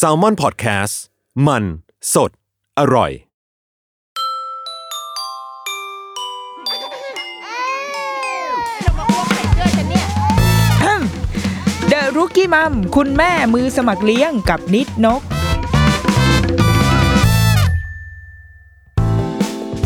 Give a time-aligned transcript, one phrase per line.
[0.00, 0.94] s a l m o n PODCAST
[1.46, 1.64] มัน
[2.14, 2.30] สด
[2.78, 3.12] อร่อย
[11.88, 15.22] เดอะรุกี้มัมคุณแม่มือสมัครเลี้ยงกับนิดนก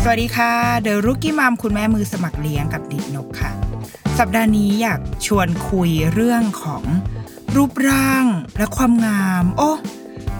[0.03, 3.51] สวัสดีค่ะเดอะรุกี้มัมคุณแม่มือสมัครเลี้ยงกับนิดนกค่ะ
[4.19, 6.83] สัปดาห์นี้อยากชวนคุยเรื่องของ
[7.55, 8.25] รูปร่าง
[8.57, 9.71] และความงาม โอ้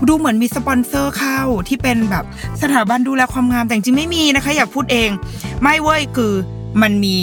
[0.08, 2.26] ดูเหมือนมีสปอนเซอร์เข้าที่เป็นแบบ
[2.62, 5.10] สถาบันดูแลความงามแต่จริงไม่มีนะคะ อยากพูดเอง
[5.62, 6.34] ไม่เว้ยคือ
[6.82, 7.18] มันมี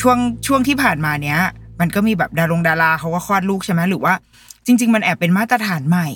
[0.00, 1.38] ช่วงช่วงที่ผ่านมาเนี้ย
[1.80, 4.14] มันก็มีแบบดารงดาราเขาก็คลอดลูกใช่ไหมหรือว่า
[4.66, 6.08] จริง ๆ มันแอบเป็นมาตรฐานใหม่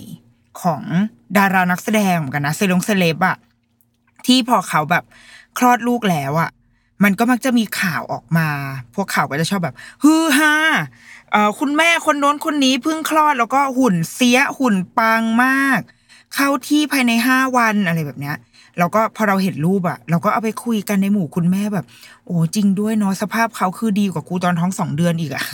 [0.63, 0.83] ของ
[1.39, 3.37] ดารานักแสดงเหมือนกันนะเซลงเซเลบอะ
[4.27, 5.05] ที่พอเขาแบบ
[5.59, 6.51] คลอดลูกแล้วอะ
[7.05, 8.49] มันก็มักจะมีข่าวออกมา
[8.95, 10.85] พวกข่าวก็จะชอบแบบฮือฮาเอ่
[11.20, 11.20] อ
[11.59, 15.81] คุณแม่คนโน้นคนนี้เพิ่งคลอดแล้วก็หุ่นเสียหุ่นปังมาก
[16.35, 18.37] เข้าที่ภายในห้าวันอะไรแบบเนี้ย
[18.79, 21.85] แล้วก็พอเราเห็นรูปอะเราก็เอาไปคุยกันในหมู่คุณแม่แบบ
[22.27, 25.45] โอ้จริงด้วยเนาะสภาพเขาคือดีกว่ากูตอนท้องสองเดือนอีกอะ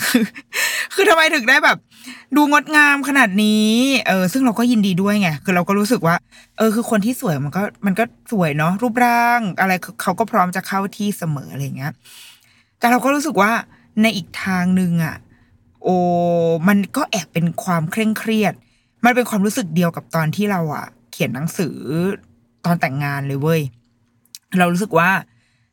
[0.95, 1.79] คือทำไมถึงได้แบบ
[2.37, 3.73] ดูงดงามขนาดนี้
[4.09, 6.15] เออซึ่งเราก็ยินดีด้วยไงคือเราก็รู้สึกว่า
[6.59, 11.93] เออ คือคนที่สวยมันก็มันก็สวยเนาะรูปร่าง อะไรเขาก็พร้อมจะเข้าที่เสมออะไรเงี้ย
[12.79, 13.53] แต่เราก็รู้สึกว่า
[14.03, 15.17] ในอีกทางหนึ่งอะ
[15.87, 15.99] โอ้
[16.69, 18.55] มันก็แอบเป็นความเคร่งเครียด
[19.05, 21.77] มันเป็นความรู้สึกเดียวกับตอนที่เราอะเขียนหนังสือ
[22.65, 23.61] ตอนแต่งงานเลยเว้ย
[24.59, 25.11] เรารู้สึกว่า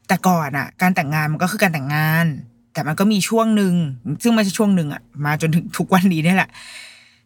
[0.08, 2.26] แต่ก่อนอะการแต่งงานมันก็คือการแต่งงาน
[2.74, 3.76] แต่มันก็มีช่วงหนึ่ง
[4.24, 6.50] ซึ่งไม่ใช่ช่วงหนึ่งอะมาจนถึงทุกวันนี้นี่แหละ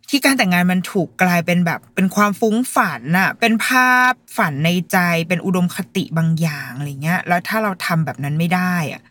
[0.09, 4.97] ที่การแต่งงานมันถูกกลายเป็นแบบ เป็นความฟุ้งฝันน่ะ เป็นภาพฝันในใจ
[5.27, 9.01] เป็นอุดมคติบางอย่างอะไรเงี้ย แล้วถ้าเราทำแบบนั้นไม่ได้อะ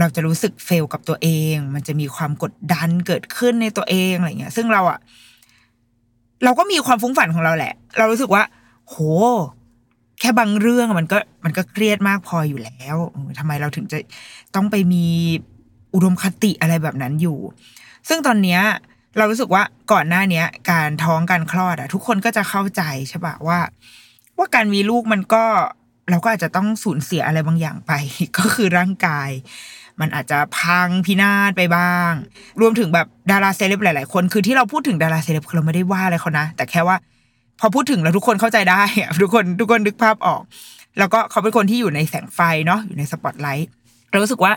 [0.00, 4.98] เราจะรู้สึกเฟลกับตัวเอง มันจะมีความกดดันเกิดขึ้นในตัวเองอะไรเงี้ย ซึ่งเราอะ
[6.44, 8.42] เราก็มีความฟุ้งฝันของเราแหละ เรารู้สึกว่า
[8.86, 8.96] โห
[10.20, 13.98] แค่บางเรื่องมันก็มันก็เครียดมากพออยู่แล้วเออทำไมเราถึงจะ
[14.54, 15.04] ต้องไปมี
[15.94, 17.38] อุดมคติอะไรแบบนั้นอยู่
[18.08, 18.60] ซึ่งตอนเนี้ย
[19.18, 23.58] เรารู้สึกว่าก่อนหน้าเนี้ย การท้องการคลอดอะทุกคนก็จะเข้าใจใช่ปะว่า
[24.38, 25.44] ว่าการมีลูกมันก็
[26.10, 27.92] เราก็อาจจะต้องสูญเสียอะไรบางอย่างไป
[28.38, 29.30] ก็คือร่างกาย
[30.00, 32.12] มันอาจจะพังพินาศไปบ้าง
[32.60, 36.96] รวมถึงแบบดาราเซเลบหลายๆ คน คือที่เราพูดถึงดาราเซเลบเราไม่ได้ว่าอะไรเขานะ แต่แค่ว่า
[37.60, 40.42] พอพูดถึงแล้วทุกคนเข้าใจได้อะทุกคนทุกคนนึกภาพออก
[40.98, 43.70] แล้วก็เขาเป็นคนที่อยู่ในแสงไฟเนาะอยู่ในสปอตไลท์
[44.10, 44.52] เรารู้สึกว่า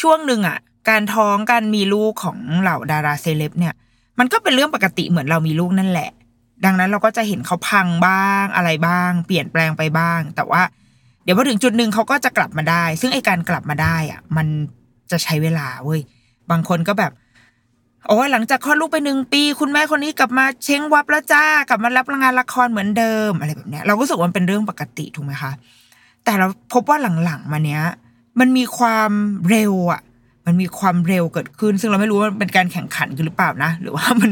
[0.00, 0.58] ช่วงหนึ่งอะ
[0.88, 3.74] การท้องการมีลูกของเหล่าดาราเซเลบเนี่ย
[4.18, 6.10] มันก็เป็นเรื่องปกติเหมือนเรามีลูกนั่นแหละ
[6.64, 10.62] ดังนั้นเราก็จะเห็นเขาพังบ้างอะไรบ้าง เปลี่ยนแปลงไปบ้าง แต่ว่า
[11.24, 14.46] เดี๋ยวพอถึงจุดหนึ่งเขาก็จะกลับมาได้ ซึ่งไอการกลับมาได้อะ มัน
[15.10, 16.00] จะใช้เวลาเว้ย
[16.50, 17.12] บางคนก็แบบ
[18.06, 25.52] โอ้หลังจากคลอดลูกไปหนึ่งปี คุณแม่คนนี้กลับมาเช้งวับแล้วจ้ากลับมารับงานละครเหมือนเดิมอะไรแบบเนี้ย เราก็รู้สึกว่ามันเป็นเรื่องปกติถูกไหมคะ
[26.24, 27.82] แต่เราพบว่าหลังๆมาเนี้ย
[28.40, 29.10] มันมีความ
[29.50, 30.02] เร็วอะ
[30.46, 34.30] มันมีความเร็วเกิดขึ้น ซึ่งเราไม่รู้ว่ามันเป็นการแข่งขันกันหรือเปล่านะ หรือว่ามัน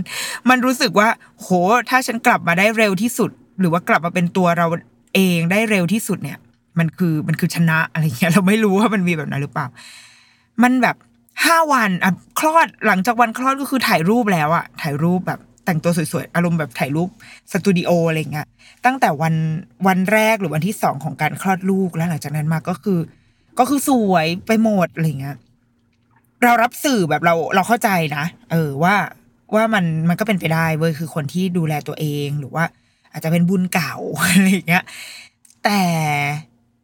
[0.50, 1.08] มันรู้สึกว่า
[1.40, 1.48] โห
[1.90, 3.30] ถ้าฉันกลับมาได้เร็วที่สุด
[3.60, 4.66] หรือว่ากลับมาเป็นตัวเรา
[5.14, 6.38] เองได้เร็วที่สุดเนี่ย
[6.78, 9.66] มันคือมันคือชนะอะไรเงี้ยเราไม่รู้ว่ามันมีแบบนั้นหรือเปล่า
[10.62, 10.96] มันแบบ
[11.44, 17.08] ห้าวันอะคลอดหลังจากวันคลอดก็คือถ่ายรูปแล้วอะถ่ายรูปแบบแต่งตัวสวยๆ อารมณ์แบบถ่ายรูป
[17.52, 18.46] สตูดิโออะไรเงี้ย
[18.84, 19.34] ตั้งแต่วัน
[19.86, 22.98] วันแรกหรือวันที่สองของการคลอดลูกแล้วหลังจากนั้นมาก็คือ
[23.58, 25.36] ก็คือสวยไปหมดอะไรเงี้ย
[26.42, 28.94] เรารับสื่อแบบเราเราเข้าใจนะเออว่า
[29.54, 32.64] ว่ามันมันก็เป็นไปได้เว้ยคือคนที่ดูแลตัวเองหรือว่า
[33.12, 34.84] อาจจะเป็นบุญเก่าอะไรเงี้ย
[35.64, 35.80] แต่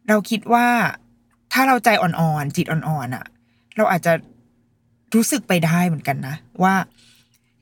[0.07, 0.67] เราคิดว่า
[1.53, 3.25] ถ้าเราใจอ่อนๆจิตอ่อนๆอะ
[3.75, 4.13] เราอาจจะ
[5.15, 6.75] รู้สึกไปได้เหมือนกันนะ ว่า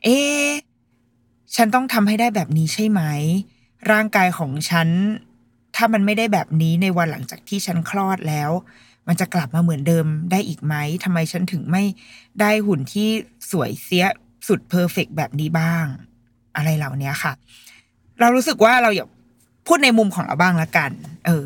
[0.03, 0.49] เอ๊ะ
[1.55, 3.01] ฉันต้องทำให้ได้แบบนี้ใช่ไหม
[3.91, 4.89] ร่างกายของฉัน
[5.75, 8.51] ถ้ามันไม่ได้แบบนี้ในวันหลังจากที่ฉันคลอดแล้ว
[9.07, 11.83] มันจะกลับมาเหมือนเดิมได้อีกไหมทำไมฉันถึงไม่
[12.39, 13.09] ได้หุ่นที่
[13.51, 14.05] สวยเสีย
[14.47, 15.85] สุดเพอร์เฟกแบบนี้บ้าง
[16.55, 17.33] อะไรเหล่านี้ค่ะ
[18.19, 19.09] เรารู้สึกว่าเราอยาก
[19.67, 20.91] พูดในมุมของเราบ้างละกัน
[21.25, 21.45] เออ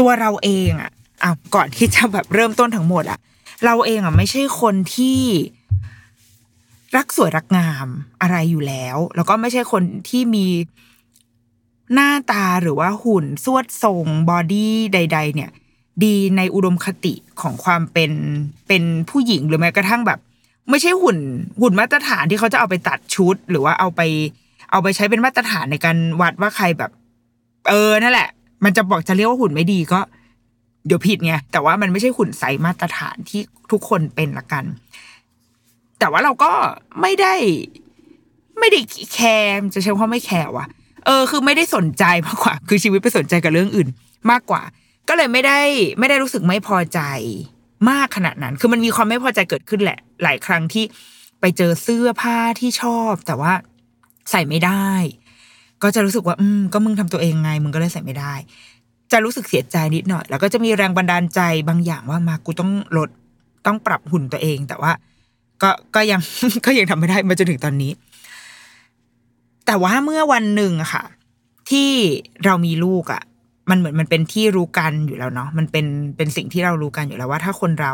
[0.00, 0.90] ตัวเราเองอะ
[1.22, 3.18] อะก่อนที่จะแบบเริ่มต้นทั้งหมดอะ
[3.64, 5.20] เราเองอะไม่ใช่คนที่
[6.96, 7.86] รักสวยรักงาม
[8.22, 10.46] อะไรอยู่แล้ว แล้วก็ไม่ใช่คนที่มี
[11.94, 15.50] หน้าตาหรือว่าหุ่นสวดทรงบอดี้ใด ๆ เนี่ย
[16.04, 18.12] ดีในอุดมคติของความเป็น
[18.68, 20.18] เป็นผู้หญิงหรือแม้กระทั่งแบบ
[20.70, 21.18] ไม่ใช่หุ่น
[21.60, 24.00] หุ่นมาตรฐานที่เขาจะเอาไปตัดชุด หรือว่าเอาไป
[24.70, 26.90] เอาไปใช้เป็นมาตรฐานในการวัดว่าใครแบบ
[27.68, 28.28] เออนั่นแหละ
[28.64, 30.00] มันจะบอกจะเรียกว่าหุ่นไม่ดีก็
[30.86, 33.40] เดี๋ยวผิดไงแต่ว่ามันไม่ใช่หุ่นไซส์มาตรฐานที่
[33.70, 34.64] ทุกคนเป็นละกัน
[35.98, 36.50] แต่ว่าเราก็
[37.00, 37.34] ไม่ได้
[38.58, 38.80] ไม่ได้
[39.14, 40.66] แคร์จะใช้คำว่าไม่แคร์ว่ะ
[41.06, 43.88] เออ คือไม่ได้สนใจมากกว่า คือชีวิตไปสนใจกับเรื่องอื่น
[44.30, 44.62] มากกว่า
[45.08, 45.60] ก็เลยไม่ได้
[45.98, 47.00] ไม่ได้รู้สึกไม่พอใจ
[47.90, 50.84] มากขนาดนั้น คือมันมีความไม่พอใจเกิดขึ้นแหละ หลายครั้งที่
[51.40, 53.52] ไปเจอเสื้อผ้าที่ชอบ แต่ว่า
[54.30, 54.88] ใส่ไม่ได้
[55.82, 58.34] ก็จะรู้สึกว่า อืม ก็มึงทำตัวเองไง มึงก็เลยใส่ไม่ได้
[59.12, 63.08] จะรู้สึกเสียใจนิดหน่อย แล้วก็จะมีแรงบันดาลใจบางอย่างว่ามากูต้องลด
[63.66, 64.92] ต้องปรับหุ่นตัวเอง แต่ว่า
[65.62, 66.20] ก็ก็ยัง
[66.66, 67.92] ก็ยังทำไม่ได้มาจนถึงตอนนี้
[69.66, 71.04] แต่ว่าเมื่อวันหนึ่งอะค่ะ
[71.70, 71.90] ที่
[72.44, 73.22] เรามีลูกอะ
[73.70, 75.86] มันเหมือนมันเป็นที่รู้กันอยู่แล้วเนาะมันเป็น
[76.16, 77.92] เป็นสิ่งที่เรารู้กันอยู่แล้วว่า ถ้าคนเรา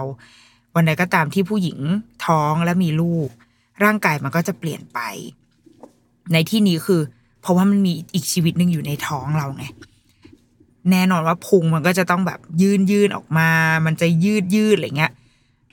[0.74, 1.78] วันใดก็ตามที่ผู้หญิง
[2.26, 3.28] ท้องและมีลูก
[3.84, 5.00] ร่างกายมันก็จะเปลี่ยนไป
[6.32, 7.00] ในที่นี้คือ
[7.44, 9.64] เพราะว่ามันมีอีกชีวิตหนึ่งอยู่ในท้องเราไง
[10.90, 13.50] แน่นอนว่าพุงมันก็จะต้องแบบยืนยืนออกมา
[13.86, 15.12] มันจะยืดยืดอะไรเงี้ย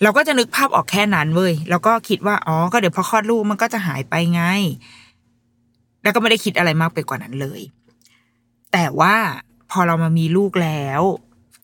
[0.04, 4.44] เราก็จะนึกภาพออกแค่นั้นเว้ยแล้วก็คิดว่าอ๋อก็เดี๋ยวพอคลอดลูกมันก็จะหายไปไง
[6.04, 7.62] แล้วก็ไม่ได้คิดอะไรมากไปกว่านั้นเลย
[8.72, 9.16] แต่ว่า
[9.72, 11.02] พอเรามามีลูกแล้ว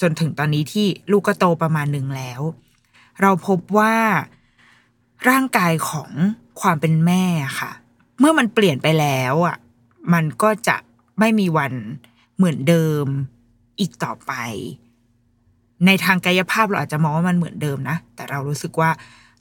[0.02, 2.42] จนถึงตอนนี้ที่ลูกก็โตประมาณหนึ่งแล้ว
[3.22, 3.96] เราพบว่า
[5.30, 6.10] ร่างกายของ
[6.62, 7.24] ความเป็นแม่
[7.60, 7.72] ค่ะ
[8.20, 9.58] เมื่อมันเปลี่ยนไปแล้วอะ
[10.14, 10.78] มันก็จะ
[11.20, 11.74] ไม่มีวัน
[12.38, 13.06] เหมือนเดิม
[13.80, 14.34] อีกต่อไป
[15.86, 18.90] ในทางกายภาพเราอาจจะมองว่ามันเหมือนเดิมนะ แต่เรารู้สึกว่า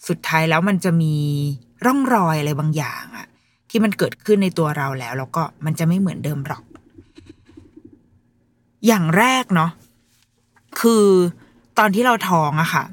[0.09, 1.15] สุดท้ายแล้วมันจะมี
[1.85, 3.27] ร่องรอยอะไรบางอย่างอะ
[3.71, 6.65] ที่มันเกิดขึ้นในตัวเราแล้ว แล้วก็มันจะไม่เหมือนเดิมหรอก
[8.87, 9.71] อย่างแรกเนาะ
[10.81, 11.05] คือ
[11.79, 12.85] ตอนที่เราท้องอะค่ะ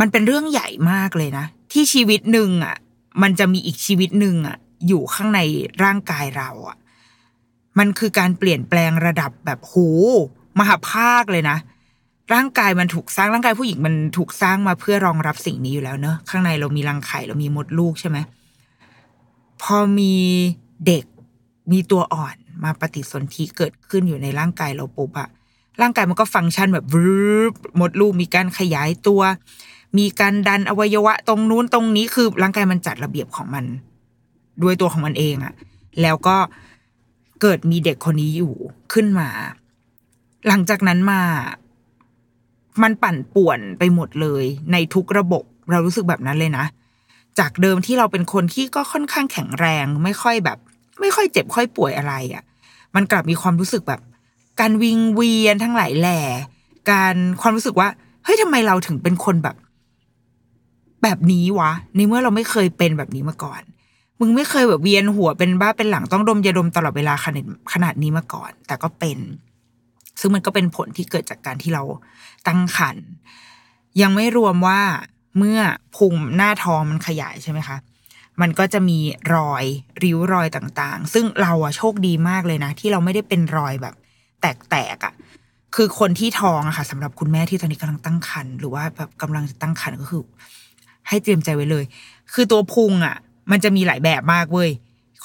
[0.00, 2.76] มันเป็นเรื่องใหญ่มากเลยนะ ที่ชีวิตหนึ่งอะ
[3.22, 5.40] มันจะมีอีกชีวิตหนึ่งอะ อยู่ข้างใน
[5.84, 6.76] ร่างกายเราอะ
[7.78, 9.74] มันคือการเปลี่ยนแปลงระดับแบบโห
[10.58, 11.58] มหาภาคเลยนะ
[12.34, 18.18] ร่างกายมันถูกสร้างร่างกายผู้หญิงมันถูกสร้างมาเพื่อรองรับสิ่งนี้อยู่แล้วเนอะข้างในเรามีรังไข่เรามีมดลูกใช่ไหม
[19.62, 20.14] พอมี
[20.86, 21.04] เด็ก
[21.72, 25.28] มีตัวอ่อนมาปฏิสนธิเกิดขึ้นอยู่ในร่างกายเราปุ๊บอะ
[25.80, 27.08] ร่างกายมันก็ฟังก์ชันแบบวื
[27.50, 29.20] บมดลูกมีการขยายตัว
[29.98, 33.64] มีการดันอวัยวะตรงนู้นตรงนี้คือร่างกายมันจัดระเบียบของมัน
[34.62, 35.54] ด้วยตัวของมันเองอะ
[36.02, 36.36] แล้วก็
[37.40, 38.54] เกิดมีเด็กคนนี้อยู่
[38.92, 39.28] ขึ้นมา
[40.48, 41.20] หลังจากนั้นมา
[42.82, 46.64] มันปั่นป่วนไปหมดเลย ในทุกระบบเรารู้สึกแบบนั้นเลยนะ
[47.38, 50.58] จากเดิมที่เราเป็นคนที่ก็ค่อนข้างแข็งแรง ไม่ค่อยแบบ
[51.00, 52.44] ไม่ค่อยเจ็บค่อยป่วยอะไรอะ่ะ
[52.94, 54.00] มันกลับมีความรู้สึกแบบ
[54.60, 56.20] การวิงเวียนทั้งหลายแหล่
[56.90, 57.88] การความรู้สึกว่า
[58.24, 59.56] เฮ้ยทำไมเราถึงเป็นคนแบบ
[61.02, 63.62] แบบนี้วะ ในเมื่อเราไม่เคยเป็นแบบนี้มาก่อน
[64.20, 69.18] มึงไม่เคยแบบเวียนหัวเป็นบ้าเป็นหลังต้องดมยาดมตลอดเวลาขนาดขนาดนี้มาก่อน แต่ก็เป็น
[70.20, 71.82] ซึ่งมันก็เป็นผลที่เกิดจากการที่เรา
[72.46, 73.06] ตั้งครรภ์
[74.00, 74.80] ยังไม่รวมว่า
[75.38, 75.58] เมื่อ
[75.96, 77.76] พุงหน้าท้องมันขยายใช่ไหมคะ
[78.40, 78.98] มันก็จะมี
[79.34, 79.64] รอย
[80.02, 83.94] ริ้วรอยต่างๆ ซึ่งเราอะโชคดีมากเลยนะ ที่เราไม่ได้เป็นรอยแบบ
[84.40, 85.14] แตกๆอะ
[85.74, 90.22] คือคนที่ท้องอะค่ะสำหรับคุณแม่ที่ตอนนี้กำลังตั้งครรภ์หรือว่าแบบกำลังจะตั้งครรภ์ก็คือ
[91.08, 91.84] ให้เตรียมใจไว้เลย
[92.32, 93.16] คือตัวพุงอะ
[93.50, 94.70] มันจะมีหลายแบบมากเว้ย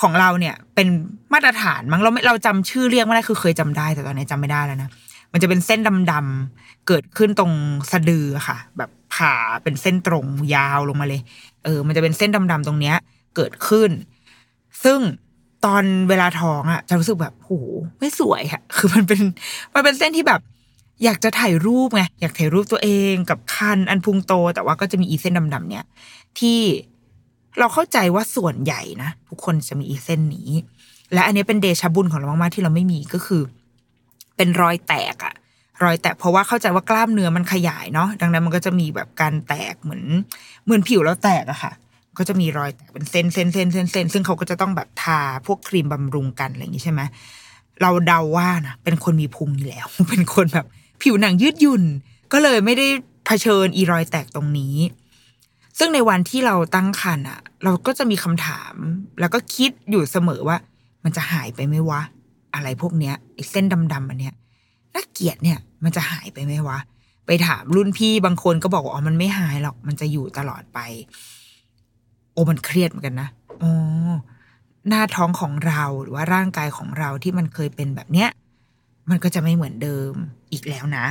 [0.02, 0.88] ของเราเนี่ยเป็น
[1.34, 4.90] มาตรฐานมั้งเราไม่เราจำชื่อเรียกไม่ได้คือเคยจำได้ แต่ตอนนี้จำไม่ได้แล้วนะ
[5.32, 5.80] มันจะเป็นเส้น
[6.12, 7.52] ดำๆเกิดขึ้นตรง
[7.92, 9.34] สะดือค่ะ แบบผ่า
[9.64, 11.22] เป็นเส้นตรงยาวลงมาเลย
[11.64, 12.96] เออ มันจะเป็นเส้นดำๆตรงเนี้ย
[13.36, 13.90] เกิดขึ้น
[14.84, 15.00] ซึ่ง
[15.66, 17.52] ตอนเวลาท้องอะจะรู้สึกแบบโห
[18.00, 19.22] ไม่สวยค่ะคือมันเป็น
[19.74, 20.42] มันเป็นเส้นที่แบบ
[21.04, 25.86] อยากจะถ่ายรูปไงอยากถ่ายรูปตัวเองกับคันอันพุงโต แต่ว่าก็จะมีอีเส้นดำๆเนี่ย
[26.40, 26.60] ที่
[27.60, 30.50] เราเข้าใจว่าส่วนใหญ่นะทุกคนจะมีอีเส้นนี้
[31.14, 33.42] และอันนี้เป็นเดชบุญของเรามากๆที่เราไม่มีก็คือ
[34.38, 35.34] เป็นรอยแตกอะ
[35.84, 40.04] รอยแตกเพราะว่าเข้าใจว่ากล้ามเนื้อมันขยายเนาะดังนั้นมันก็จะมีแบบการแตกเหมือน
[40.66, 41.74] เหมือนผิวแล้วแตกอะค่ะ
[42.18, 47.02] ก็จะมีรอยแตกเป็นเส้นเส้นเส้นเส้นเส้นซึ่งเขาก็จะต้องแบบทาพวกครีมบำรุงกันอะไรอย่างนี้ใช่ไหม
[47.82, 50.66] เราเดาว่านะเป็นคนมีพุงอยู่แล้ว เป็นคนแบบ
[51.02, 51.84] ผิวหนังยืดหยุ่น
[52.34, 52.88] ก็เลยไม่ได้
[53.26, 54.76] เผชิญอีรอยแตกตรงนี้
[55.80, 58.74] ซึ่งในวันที่เราตั้งครรภ์อะเราก็จะมีคำถาม
[59.20, 60.58] แล้วก็คิดอยู่เสมอว่า
[61.04, 62.02] มันจะหายไปไหมวะ
[62.56, 64.36] อะไรพวกเนี้ยไอ้เส้นดำๆอันเนี้ย
[64.96, 66.80] น่าเกลียดเนี่ย มันจะหายไปไหมวะ
[67.26, 70.80] ไปถามรุ่นพี่บางคนก็บอกว่าอ๋อมันไม่หายหรอก มันจะอยู่ตลอดไป
[72.34, 73.30] โอ้มันเครียดเหมือนกันนะ
[73.62, 74.12] อ๋อ
[74.88, 78.30] หน้าท้องของเราหรือว่าร่างกายของเราที่มันเคยเป็นแบบเนี้ย
[79.10, 80.14] มันก็จะไม่เหมือนเดิม
[80.52, 81.06] อีกแล้วนะ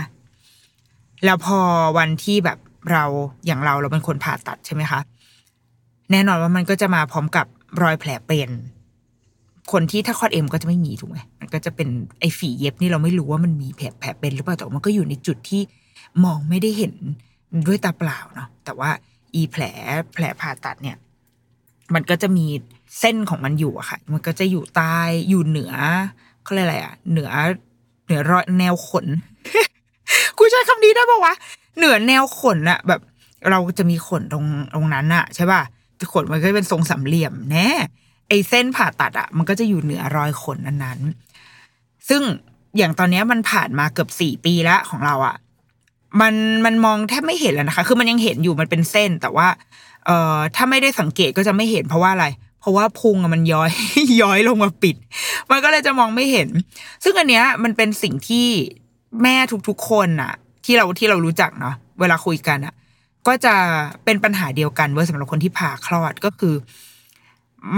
[1.25, 1.59] แล้วพอ
[1.99, 2.59] วันที่แบบ
[2.93, 3.05] เรา
[3.47, 5.01] อย่างเราเราเป็นคนผ่าตัดใช่ไหมคะ
[6.11, 7.47] แน่นอนว่ามันก็จะมาพร้อมกับ
[7.83, 8.51] รอยแผลเป็น
[9.73, 11.89] คนที่ถ้าคลอดเอ็มก็จะไม่มีถูกไหมมันก็จะเป็น
[12.21, 15.63] ไอ้ฝีเย็บนี่เราไม่รู้ว่ามันมีแผลแผลเป็นหรือเปล่าแต่มันก็อยู่ในจุดที่
[16.25, 16.95] มองไม่ได้เห็น
[17.67, 18.91] ด้วยตาเปล่าเนาะแต่ว่า
[19.35, 19.63] อีแผล
[20.15, 20.97] แผลผ่าตัดเนี่ย
[21.95, 22.47] มันก็จะมี
[22.99, 25.73] เส้นของมันอยู่อะค่ะ มันก็จะอยู่ใต้อยู่เหนือ
[26.43, 27.31] เขาเรียกอะไรอะเหนือ
[28.07, 29.07] เหนือรอยแนวขน
[30.39, 31.35] กูใช้คำนี้ได้ปะวะ
[31.77, 33.01] เหนือแนวขนอะแบบ
[33.51, 35.63] เราจะมีขนตรงตรงนั้นอะใช่ป่ะ
[36.13, 37.69] ขนมันก็เป็นทรงสามเหลี่ยมแน่
[38.29, 42.23] ไอเส้นผ่าตัดอะมันก็จะอยู่เหนือรอยขนนั้นๆซึ่ง
[42.77, 45.37] อย่างตอนนี้มันผ่านมาเกือบสี่ปีแล้วของเราอะ
[46.21, 49.49] มันมันมองแทบไม่เห็นแล้วนะคะ คือมันยังเห็นอยู่มันเป็นเส้นแต่ว่า
[50.07, 52.27] เอ่อถ้าไม่ได้สังเกตก็จะไม่เห็นเพราะว่าอะไร
[52.61, 53.71] เพราะว่าพุงมันย้อย
[54.21, 54.97] ย้อยลงมาปิด
[55.51, 56.49] มันก็เลยจะมองไม่เห็น
[57.05, 58.49] ซึ่งอันเนี้ยมันเป็นสิ่งที่
[59.23, 59.37] แม่
[59.69, 60.33] ทุกๆคนอะ
[60.65, 62.75] ที่เราที่เรารู้จักเนาะเวลาคุยกันอะ
[63.27, 63.55] ก็จะ
[64.05, 66.55] เป็นปัญหาเดียวกันเว้ยสำหรับคนที่ผ่าคลอดก็คือ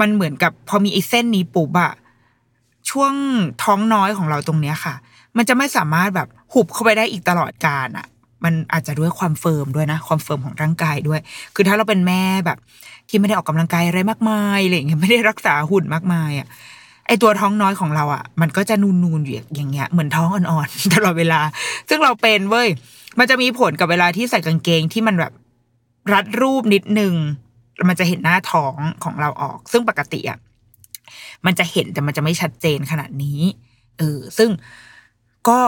[0.01, 1.93] มันเหมือนกับพอมีไอ้เส้นนี้ปุ๊บอะ
[2.91, 3.15] ช่วง
[3.63, 4.95] ท้องน้อยของเราตรงเนี้ยค่ะ
[5.37, 8.07] มันจะไม่สามารถแบบหุบเข้าไปได้อีกตลอดกาลอะ
[8.45, 11.21] มันอาจจะด้วยความ firm ด้วยนะ ความ firm ของร่างกายด้วย
[11.55, 12.59] คือถ้าเราเป็นแม่แบบ
[13.09, 16.49] ที่ไม่ได้ออกกำลังกายอะไรมากมายอะไรอย่างเงี้ยไม่ได้รักษาหุ่นมากมายอะ
[17.11, 21.41] ไอตัวท้องน้อยของเราอะมันก็จะนูนๆอยู่อย่างเงี้ยเหมือนท้องอ่อนๆตลอดเวลา
[21.89, 22.69] ซึ่งเราเป็นเว้ย
[23.19, 25.33] มันจะมีผลกับเวลาที่ใส่กางเกงที่มันแบบ
[26.13, 27.15] รัดรูปนิดนึง
[27.89, 28.75] มันจะเห็นหน้าท้อง
[29.05, 30.39] ของเราออก ซึ่งปกติอะ
[31.47, 33.41] มันจะเห็นแต่มันจะไม่ชัดเจนขนาดนี้
[33.99, 34.51] เออซึ่ง
[35.49, 35.61] ก็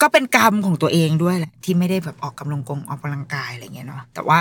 [0.00, 4.38] ก็เป็นกรรมของตัวเองด้วยแหละที่ไม่ได้แบบออกกำลังกงออกกำลังกายอะไรเงี้ยเนาะแต่ว่า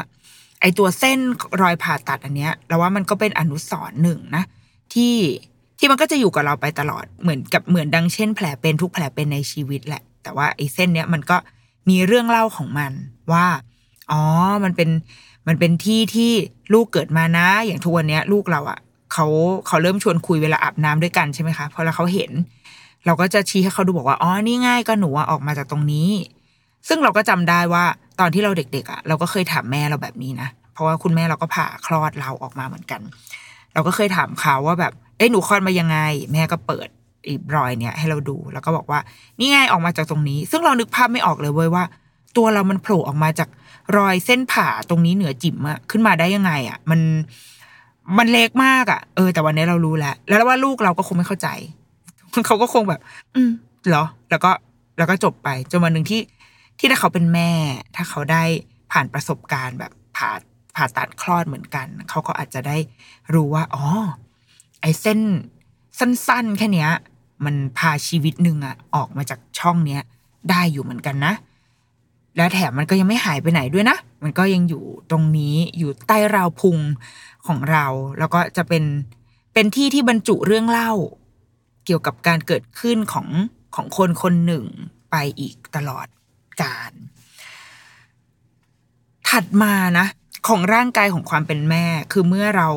[0.62, 1.20] ไอตัวเส้น
[1.62, 4.44] รอยผ่าตัดอันเนี้ยเราว่ามันก็เป็นอนุสรณ์หนึ่งนะ
[4.94, 5.14] ที่
[5.80, 11.38] ที่มันก็จะอยู่กับเราไปตลอดเหมือนกับเหมือนดังเช่น แผลเป็นทุกแผลเป็นในชีวิตแหละ แต่ว่าไอ้เส้นเนี้ยมันก็
[11.90, 12.92] มีเรื่องเล่าของมัน
[13.32, 13.46] ว่า
[14.12, 14.22] อ๋อ
[14.64, 14.90] มันเป็น
[15.48, 16.32] มันเป็นที่ที่
[16.74, 18.80] ลูกเกิดมานะ อย่างทุกวันเนี้ย ลูกเราอะ่ะ
[19.14, 19.26] เขา
[19.68, 22.32] เขาเริ่มชวนคุยเวลาอาบน้ำด้วยกันใช่ไหมคะพอแล้วเขาเห็น
[23.06, 26.10] เราก็จะชี้ให้เขาดูบอกว่าอ๋อนี่ง่ายก็หนูอะออกมาจากตรงนี้
[26.88, 27.84] ซึ่งเราก็จำได้ว่า
[28.20, 33.02] ตอนที่เราเด็กๆอะ่ะ เราก็เคยถามแม่เราแบบนี้นะเพราะว่าคุณแม่เราก็ผ่าคลอดเราออกมาเหมือนกัน
[33.74, 35.98] เราก็เคยถามเขาว่าแบบ เอ้ยหนูคลอดมายังไง
[36.34, 36.88] แม่ก็เปิด
[37.28, 39.00] อีบรอยเนี่ยให้เราดูแล้วก็บอกว่า
[39.40, 41.84] นี่ไงออกมาจากตรงนี้ ซึ่งเรานึกภาพไม่ออกเลยเว้ยว่า
[42.38, 43.50] ตัวเรามันโผล่ออกมาจาก
[43.98, 47.00] รอยเส้นผ่าตรงนี้เหนือจิ๋มอะขึ้นมาได้ยังไงอะมัน
[48.18, 51.48] มันเล็กมากอะเออแต่วันนี้เรารู้แล้ว แล้วว่าลูกเราก็คงไม่เข้าใจ
[52.48, 53.02] เขาก็คงแบบ
[53.36, 53.52] อืม
[53.88, 54.52] เหรอ แล้วก็
[54.98, 56.22] แล้วก็จบไปจนวันหนึ่งที่
[56.80, 57.52] ที่ถ้าเขาเป็นแม่
[57.96, 58.44] ถ้าเขาได้
[58.92, 60.32] ผ่านประสบการณ์แบบผ่า
[60.76, 62.78] ผ่าตัดคลอดเหมือนกัน เขาก็อาจจะได้
[63.34, 63.86] รู้ว่าอ๋อ
[64.82, 65.20] ไอ้เส้น
[66.00, 66.92] สั้น ๆ แค่เนี้ย
[67.46, 70.02] มันพาชีวิตหนึ่งอะออกมาจากช่องเนี้ย
[70.50, 71.34] ได้อยู่เหมือนกันนะ
[72.38, 76.78] แล้วแถมมันก็ยังไม่หายไปไหนด้วยนะ มันก็ยังอยู่ตรงนี้อยู่ใต้ราวพุง
[77.48, 77.86] ของเรา
[78.20, 78.84] แล้วก็จะเป็น
[79.54, 80.92] เป็นที่ที่บรรจุเรื่องเล่า
[81.86, 83.28] เกี่ยวกับการเกิดขึ้นของ
[83.76, 84.66] ของคนคนหนึ่ง
[85.12, 86.08] ไปอีกตลอด
[86.62, 86.94] กาล
[89.30, 90.06] ถัดมานะ
[90.48, 92.70] ของร่างกายของความเป็นแม่คือเมื่อเรา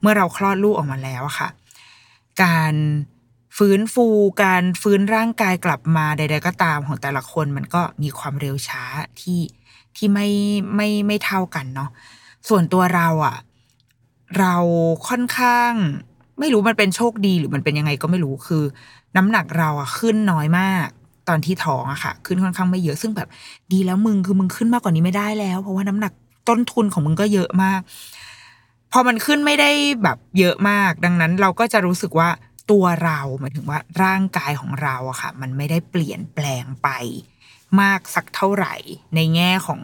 [0.00, 1.48] เมื่อเราคลอดลูกออกมาแล้วอะค่ะ
[2.42, 2.74] การ
[3.56, 4.06] ฟื้นฟู
[4.44, 8.82] การฟื้นร่างกายกลับมาใด ๆ ก็ตามของแต่ละคนมันก็มีความเร็วช้า
[9.20, 9.40] ที่
[9.96, 10.28] ที่ไม่
[10.76, 11.90] ไม่ไม่เท่ากันเนาะ
[12.48, 13.36] ส่วนตัวเราอะ
[14.38, 14.54] เรา
[15.08, 15.72] ค่อนข้าง
[16.40, 18.62] ไม่รู้มันเป็นโชคดีหรือมันเป็นยังไงก็ไม่รู้คือ
[19.16, 20.86] น้ำหนักเราอะขึ้นน้อยมาก
[21.28, 23.28] ตอนที่ท้องอะค่ะ ขึ้นค่อนข้างไม่เยอะซึ่งแบบ
[23.72, 26.12] ดีแล้วมึงคือมึงขึ้นมากกว่านี้ไม่ได้แล้ว เพราะว่าน้ำหนัก
[26.48, 27.80] ต้นทุนของมึงก็เยอะมาก
[28.92, 29.70] พอมันขึ้นไม่ได้
[30.02, 32.28] แบบเยอะมาก ดังนั้นเราก็จะรู้สึกว่า
[32.70, 36.88] ตัวเราหมายถึงว่าร่างกายของเราอะค่ะ มันไม่ได้เปลี่ยนแปลงไป
[37.80, 38.74] มากสักเท่าไหร่
[39.14, 39.80] ในแง่ของ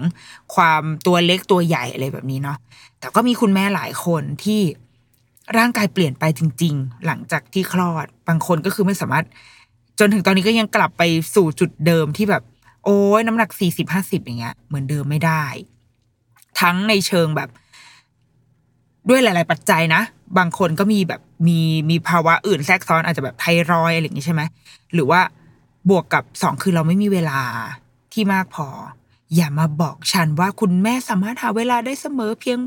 [0.55, 2.59] ความตัวเล็กตัวใหญ่อะไรแบบนี้เนาะ
[2.99, 4.61] แต่ก็มีคุณแม่หลายคนที่
[5.59, 9.27] ร่างกายเปลี่ยนไปจริง ๆ หลังจากที่คลอดบางคนก็คือไม่สามารถ
[9.99, 11.03] จนถึงตอนนี้ก็ยังกลับไป
[11.35, 12.43] สู่จุดเดิมที่แบบ
[12.85, 15.45] โอ้ยน้ำหนักสี่สิบห้าสิบอย่างเงี้ยเหมือนเดิมไม่ได้
[16.61, 17.49] ทั้งในเชิงแบบ
[19.09, 20.03] ด้วยหลาย ๆ ปัจจัยนะ
[20.39, 21.59] บางคนก็มีแบบมี
[21.91, 24.43] มีภาวะอื่นแทรกซ้อนอาจจะแบบไทรอยอะไรอย่างนี้ใช่ไหม
[24.95, 25.21] หรือว่า
[25.91, 27.41] บวกกับสองคือเราไม่มีเวลา
[28.13, 28.69] ที่มากพอ
[29.35, 32.59] อย่ามาบอกฉันว่าคุณแม่สามารถหาเวลาได้เสมอเพียง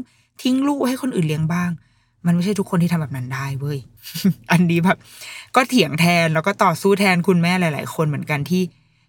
[0.41, 1.69] ทิ้งลูกให้คนอื่นเลี้ยงบ้าง
[2.25, 3.77] มันไม่ใช่ทุกคนที่ทำแบบนั้นได้เว้ย
[4.51, 4.97] อันนี้แบบ
[5.55, 8.63] ก็เถียงแทนแล้วก็ต่อสู้แทนคุณแม่หลาย ๆ คนเหมือนกันที่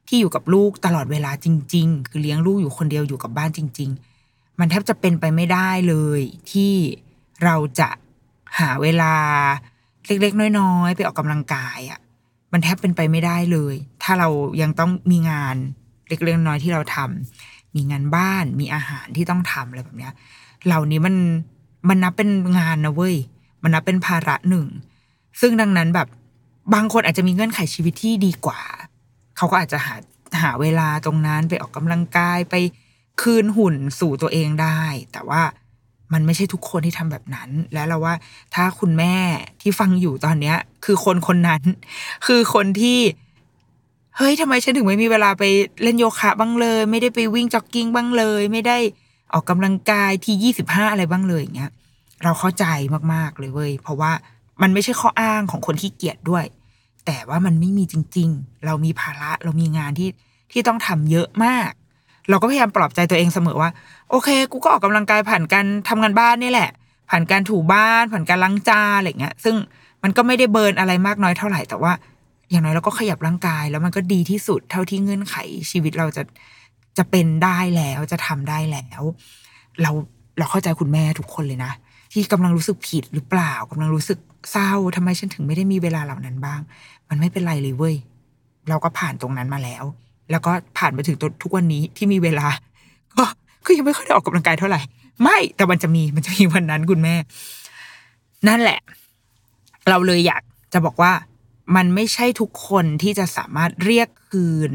[0.08, 3.90] ที่อยู่กับลูกตลอดเวลาจริง ๆ คือเลี้ยงลูกอยู่คนเดียวอยู่กับบ้านจริง
[4.24, 6.20] ๆ มันแทบจะเป็นไปไม่ได้เลย
[6.50, 6.72] ที่
[7.44, 7.88] เราจะ
[8.58, 9.14] หาเวลา
[10.06, 12.00] เล็กๆ น้อยๆ ไปออกกำลังกายอะ่ะ
[12.52, 14.28] มันแทบเป็นไปไม่ได้เลย ถ้าเรา
[14.62, 15.56] ยังต้องมีงาน
[16.08, 20.12] เล็กๆน้อยๆที่เราทำมีงานบ้านมีอาหารที่ต้องทำอะไรแบบเนี้ย
[20.66, 21.16] เหล่านี้มัน
[21.88, 23.16] มันนับเป็นงานนะเว้ย
[23.62, 24.66] มันนับเป็นภาระหนึ่ง
[25.40, 26.08] ซึ่งดังนั้นแบบ
[26.74, 28.60] บางคนอาจจะมีเงื่อนไขชีวิตที่ดีกว่า
[29.36, 29.94] เขาก็อาจจะหา
[30.42, 32.54] หาเวลาตรงนั้นไปออกกำลังกายไป
[33.22, 34.80] คืนหุ่นสู่ตัวเองได้
[35.12, 35.42] แต่ว่า
[36.12, 38.14] มันไม่ใช่ทุกคนที่ทำแบบนั้น แล้วเราว่า
[38.54, 39.14] ถ้าคุณแม่
[39.60, 41.62] ที่ฟังอยู่ตอนเนี้ย คือคนคนนั้น
[42.26, 42.98] คือคนที่
[44.16, 45.44] เฮ้ยทำไมฉันถึงไม่มีเวลาไป
[45.82, 48.78] เล่นโยคะบ้างเลย ไม่ได้ไปวิ่งจ็อกกิ้งบ้างเลย ไม่ได้
[49.32, 51.70] ออกกำลังกายที่ยี่สิบห้าอะไรบ้างเลยอย่างเงี้ย
[52.24, 52.64] เราเข้าใจ
[53.12, 54.12] มากๆเลยเว้ยเพราะว่า
[54.62, 56.44] มันไม่ใช่ข้ออ้างของคนที่เกียจด้วย
[57.06, 60.10] แต่ว่ามันไม่มีจริง ๆ เรามีภาระเรามีงานที่
[60.52, 61.70] ที่ต้องทำเยอะมาก
[62.28, 63.70] เราก็พยายามปลอบใจตัวเองเสมอว่า
[64.10, 66.70] โอเค กูก็ออกกำลังกายผ่านการทำงานบ้านนี่แหละ
[67.10, 69.56] ผ่านการถูบ้าน ผ่านการล้างจานอะไรเงี้ย ซึ่ง
[70.02, 71.92] มันก็ไม่ได้เบิร์นอะไรมากน้อยเท่าไหร่แต่ว่า
[72.50, 75.36] อย่างน้อยเราก็ขยับร่างกาย แล้วมันก็ดีที่สุดเท่าที่เงื่อนไข
[75.70, 76.22] ชีวิตเราจะ
[76.98, 79.02] จะเป็นได้แล้วจะทำได้แล้ว
[79.82, 79.90] เรา
[80.38, 81.72] เราเข้าใจคุณแม่ทุกคนเลยนะ
[82.12, 84.18] ที่กำลังรู้สึกผิดหรือเปล่ากำลังรู้สึก
[84.50, 86.60] เศร้าทำไมฉันถึงไม่ได้มีเวลาเหล่านั้นบ้าง
[87.08, 87.96] มันไม่เป็นไรเลยเว้ย
[88.68, 89.84] เราก็ผ่านตรงนั้นมาแล้ว
[90.30, 92.46] แล้วก็ผ่านมาถึงทุกวันนี้ที่มีเวลา
[93.18, 93.24] ก็
[93.66, 94.80] ก็ยังไม่ค่อยได้ออกกำลังกายเท่าไหร่
[95.22, 97.14] ไม่แต่มันจะมีมันจะมีวันนั้นคุณแม่
[98.48, 98.80] นั่นแหละ
[99.88, 101.12] เราเลยอยากจะบอกว่า
[101.76, 104.72] มันไม่ใช่ทุกคนที่จะสามารถเรียกคืน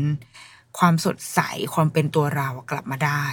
[0.78, 1.40] ความสดใส
[1.74, 3.26] ความเป็นตัวเรากลับมาได้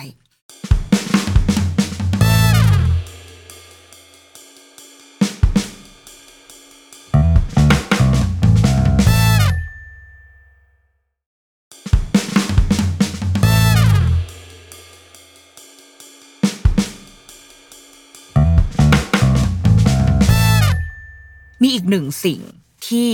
[21.62, 22.40] มีอีกหนึ่งสิ่ง
[22.86, 23.12] ที่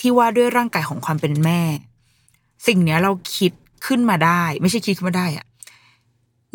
[0.00, 1.60] ที่ว่าด้วยร่างกายของความเป็นแม่
[2.66, 3.52] สิ่งเนี้ยเราคิด
[3.86, 5.46] ขึ้นมาได้ ไม่ใช่คิดขึ้นมาได้อะ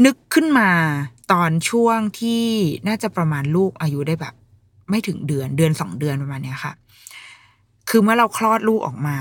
[0.05, 0.69] นึกขึ้นมา
[1.31, 2.45] ตอนช่วงที่
[2.87, 4.33] น่าจะประมาณลูกอายุได้แบบ
[4.89, 6.73] ไม่ถึงเดือนเดือนสองเดือนประมาณเนี้ยค่ะ
[7.89, 9.17] คือเมื่อเราคลอดลูกออกมา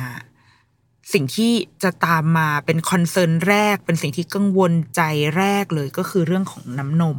[1.13, 5.03] สิ่งที่จะตามมาเป็นคอนเซิร์นแรก เป็นสิ่งที่กังวลใจ
[5.37, 7.19] แรกเลยก็คือเรื่องของน้ำนม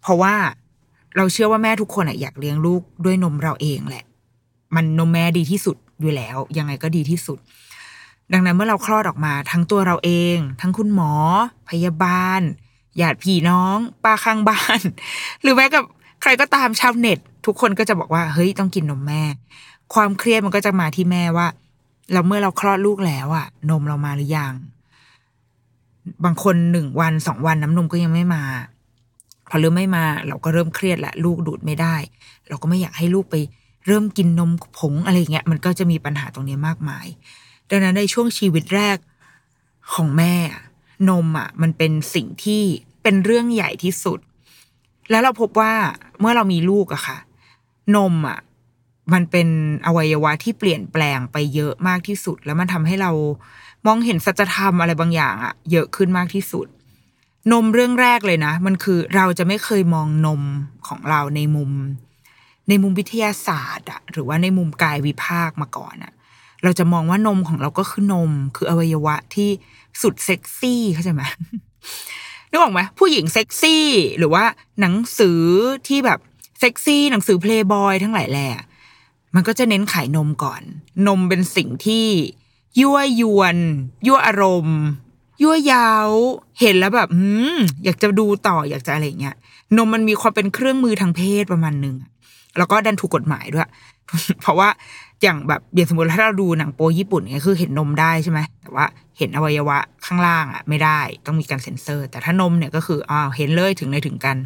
[0.00, 0.34] เพราะว่า
[1.16, 4.04] เราเชื่อว่าแม่ทุกคนอยากเลี้ยงลูกด้วยนมเราเองแหละ
[4.74, 7.38] มันนมแม่ดีที่สุดอยู่แล้ว ยังไงก็ดีที่สุด
[8.32, 11.12] ดังนั้นเมื่อเราคลอดออกมา ทั้งตัวเราเอง ทั้งคุณหมอ
[11.68, 12.40] พยาบาล
[13.00, 14.80] ญาติพี่น้องป้าข้างบ้าน
[15.42, 15.84] หรือแม้กับ
[16.22, 19.22] ใครก็ตามชาวเน็ต ทุกคนก็จะบอกว่า เฮ้ยต้องกินนมแม่
[19.94, 21.46] ความเครียดมันก็จะมาที่แม่ว่า
[22.12, 24.54] เราเมื่อเราคลอดลูกแล้วอะนมเรามาหรือยัง
[26.24, 28.42] บางคนหนึ่งวันสองวันน้ำนมก็ยังไม่มา
[29.54, 31.96] อเริ่มไม่มา เราก็เริ่มเครียดละลูกดูดไม่ได้
[32.48, 33.36] เราก็ไม่อยากให้ลูกไป
[33.86, 37.06] เริ่มกินนมผงอะไรเงี้ยมันก็จะมีปัญหาตรงนี้มากมาย
[37.70, 38.98] ดังนั้นในช่วงชีวิตแรก
[39.94, 40.34] ของแม่
[41.10, 42.62] นมอะมันเป็นสิ่งที่
[43.02, 44.18] เป็นเรื่องใหญ่ที่สุด
[45.10, 45.72] แล้วเราพบว่า
[46.20, 47.18] เมื่อเรามีลูกอะค่ะ
[47.96, 48.38] นมอะ
[49.12, 49.48] มันเป็น
[49.86, 53.10] อวัยวะที่เปลี่ยนแปลงไปเยอะมากที่สุด แล้วมันทำให้เรา
[53.86, 56.66] มองเห็นสัจธรรมอะไรบางอย่างอะเยอะขึ้นมากที่สุด
[57.52, 60.42] นมเรื่องแรกเลยนะ มันคือเราจะไม่เคยมองนม
[60.88, 61.70] ของเราในมุม
[62.68, 66.12] ในมุมวิทยาศาสตร์อะหรือว่าในมุมกายวิภาคมาก่อนอะ
[66.62, 69.50] เราจะมองว่านมของเราก็คือนม คืออวัยวะที่
[70.02, 71.22] สุดเซ็กซี่เข้าใจไหม
[72.50, 73.86] นึกออกไหมผู้หญิงเซ็กซี่
[74.18, 74.44] หรือว่า
[74.80, 75.40] หนังสือ
[75.88, 76.18] ที่แบบ
[76.60, 78.48] เซ็กซี่หนังสือเพลย์บอยทั้งหลายแหล่
[79.34, 80.62] มันก็จะเน้นขายนมก่อน
[81.06, 82.06] นมเป็นสิ่งที่
[82.80, 83.56] ยั่วยวน
[84.06, 84.78] ยั่วอารมณ์
[85.42, 86.08] ยั่วยาว
[86.60, 87.22] เห็นแล้วแบบอื
[87.54, 89.36] มอยากจะดูต่ออยากจะอะไรเงี้ย
[89.76, 91.96] นมมันมีความเป็นเครื่องมือทางเพศประมาณหนึ่ง
[92.58, 93.68] แล้วก็ดันถูกกฎหมายด้วย
[94.42, 94.68] เพราะว่า
[95.22, 98.86] อย่างแบบอย่างสมมติถ้าเราดูหนังโปญี่ปุ่นเนี่ยคือเห็นนมได้ใช่ไหมแต่ว่า
[99.18, 104.36] เห็นอวัยวะข้างล่างอะ ไม่ได้ต้องมีการเซ็นเซอร์ แต่ถ้านมเนี่ยก็คืออ้าวเห็นเลยถึงในถึงกัน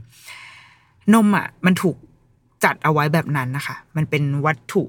[1.15, 1.97] นมอะ มันถูก
[2.65, 4.83] จัดเอาไว้แบบนั้นนะคะ มันเป็นวัตถุ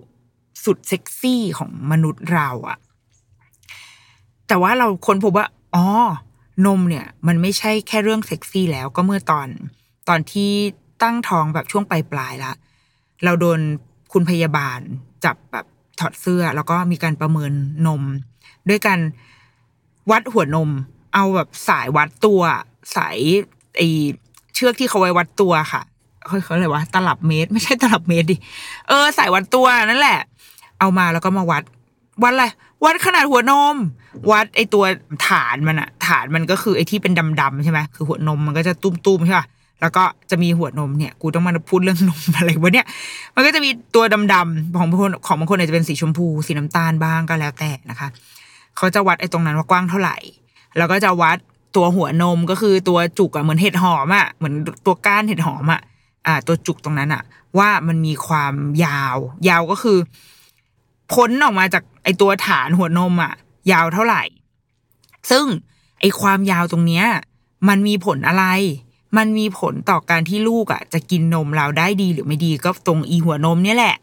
[0.65, 2.77] สุดเซ็กซี่ของมนุษย์เราอะ
[4.47, 5.85] แต่ว่าเราค้นพบว่า อ๋อ
[6.65, 9.47] นมเนี่ยมันไม่ใช่แค่เรื่องเซ็กซี่แล้วก็เมื่อตอน
[10.09, 10.51] ตอนที่
[11.03, 12.53] ตั้งท้องแบบช่วงปลายปลายละ
[13.23, 13.59] เราโดน
[14.13, 14.79] คุณพยาบาล
[15.25, 15.65] จับแบบ
[15.99, 17.51] ถอดเสื้อ แล้วก็มีการประเมิน
[17.87, 18.03] นม
[18.69, 18.99] ด้วยการ
[20.11, 20.69] วัดหัวนม
[21.13, 22.41] เอาแบบสายวัดตัว
[22.95, 23.17] สาย
[23.77, 23.81] ไอ
[24.53, 25.81] เชือกที่เขาไว้วัดตัวค่ะ
[26.25, 28.37] เขาเขาเลยว่าตลับเมตร ไม่ใช่ตลับเมตรดิ
[28.87, 30.19] เออสายวัดตัวนั่นแหละ
[30.79, 31.63] เอามาแล้วก็มาวัด
[32.23, 32.45] วัดอะไร
[32.83, 33.75] วัดขนาดหัวนม
[34.31, 34.83] วัดไอตัว
[35.27, 39.47] ฐานมันอะฐานมันก็คือไอที่เป็นดำๆใช่ไหมคือหัวนมมันก็จะตุ้มๆใช่ป่ะ
[39.81, 42.85] แล้วก็จะมีหัวนมเนี่ย กูต้องมาพูดเรื่องนมอะไรวะเนี่ย
[43.35, 44.03] มันก็จะมีตัว
[44.33, 48.07] ดำๆของบางคนของบางคนอาจจะเป็นสีชมพู สีน้ำตาลบ้างก็แล้วแต่นะคะ
[48.77, 50.17] เขาจะวัดไอ้ตรงนั้นว่ากว้างเท่าไหร่
[50.77, 51.37] แล้วก็จะวัด
[51.75, 54.53] ตัวหัวนมก็คือตัวจุกอะเหมือนเห็ดหอมอะเหมือน
[54.85, 55.81] ตัวก้านเห็ดหอมอะ
[56.27, 57.23] อ่า ตัวจุกตรงนั้นอะ
[57.57, 58.53] ว่ามันมีความ
[58.85, 59.17] ยาว
[59.49, 59.97] ยาวก็คือ
[61.13, 63.33] พ้นออกมาจากไอตัวฐานหัวนมอะ
[63.71, 64.23] ยาวเท่าไหร่
[65.31, 65.45] ซึ่ง
[65.99, 67.05] ไอความยาวตรงเนี้ย
[67.67, 68.45] มันมีผลอะไร
[69.17, 73.95] มันมีผลต่อการที่ลูกอะจะกินนมเราได้ดีหรือไม่ดีก็ตรงอีหัวนมเนี่ยแหละ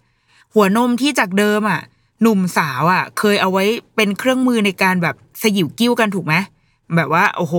[0.55, 1.81] หัวนมที่จากเดิมอะ
[2.23, 3.65] หนุ่มสาวอะเคยเอาไว้
[3.97, 6.35] เป็นเครื่องมือในการแบบสยิวกิ้วกันถูกไหม
[6.97, 7.55] แบบว่า โอ้โห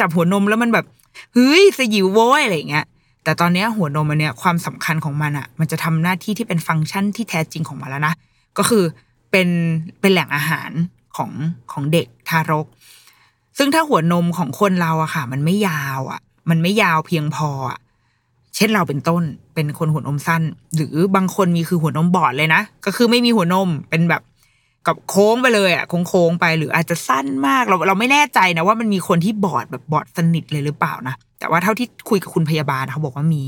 [0.00, 0.86] จับหัวนมแล้วมันแบบ
[1.34, 2.86] เฮ้ยสยิวโว้ยอะไรเงี้ย
[3.24, 8.14] แต่ตอนเนี้ยหัวนมมันเนี่ยความสำคัญของมันอะมันจะทำหน้าที่ที่เป็นฟังก์ชันที่แท้จริงของมันแล้วนะ
[8.58, 8.84] ก็คือ
[9.30, 9.48] เป็น
[10.00, 10.70] เป็นแหล่งอาหาร
[11.16, 11.30] ของ
[11.72, 12.66] ของเด็กทารก
[13.58, 17.78] ซึ่งถ้าหัวนมของคนเราอะค่ะ มันไม่ยาวอะมันไม่ยาวเพียงพออะ
[18.56, 19.22] เช่นเราเป็นต้น
[19.54, 20.42] เป็นคนหัวนมสั้น
[20.74, 24.22] หรือบางคนมีคือหัวนมบอดเลยนะก็คือไม่มีหัวนมเป็นแบบ
[24.86, 33.44] กับโค้งไปเลยอะโค้งๆไปหรืออาจจะสั้นมากเราเราไม่แน่ใจนะว่ามันมีคนที่บอดแบบบอดสนิทเลยหรือเปล่านะแต่ว่าเท่าที่คุยกับคุณพยาบาลเขาบอกว่ามี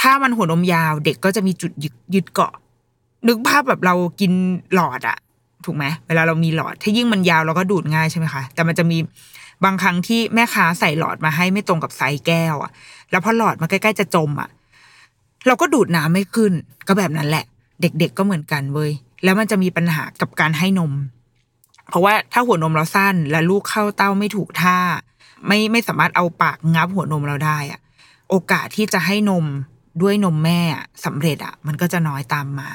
[0.00, 2.52] ถ้ามันหัวนมยาวเด็กก็จะมีจุดยึดยึดเกาะ
[3.28, 4.32] นึกภาพแบบเรากิน
[4.74, 5.18] หลอดอะ
[5.64, 8.98] ถูกไหมเวลาเรามีหลอด ถ้ายิ่งมันยาวเราก็ดูดง่ายใช่ไหมคะ แต่มันจะมี
[9.64, 12.70] บางครั้งที่แม่ค้าใส่หลอดมาให้ไม่ตรงกับไซส์แก้วอะ
[13.10, 14.48] แล้วพอหลอดมาใกล้ๆจะจมอะ
[15.46, 16.52] เราก็ดูดน้ำไม่ขึ้น
[16.88, 17.44] ก็แบบนั้นแหละ
[17.80, 18.90] เด็กๆก็เหมือนกันเว้ย
[19.24, 20.92] แล้วมันจะมีปัญหากับการให้นม
[21.88, 24.78] เพราะว่าถ้าหัวนมเราสั้น และลูกเข้าเต้าไม่ถูกท่า
[25.46, 27.80] ไม่ไม่สามารถเอาปากงับหัวนมเราได้อะ
[28.30, 29.44] โอกาสที่จะให้นม
[30.02, 32.70] ด้วยนมแม่อะสำเร็จอะมันก็จะน้อยตามมา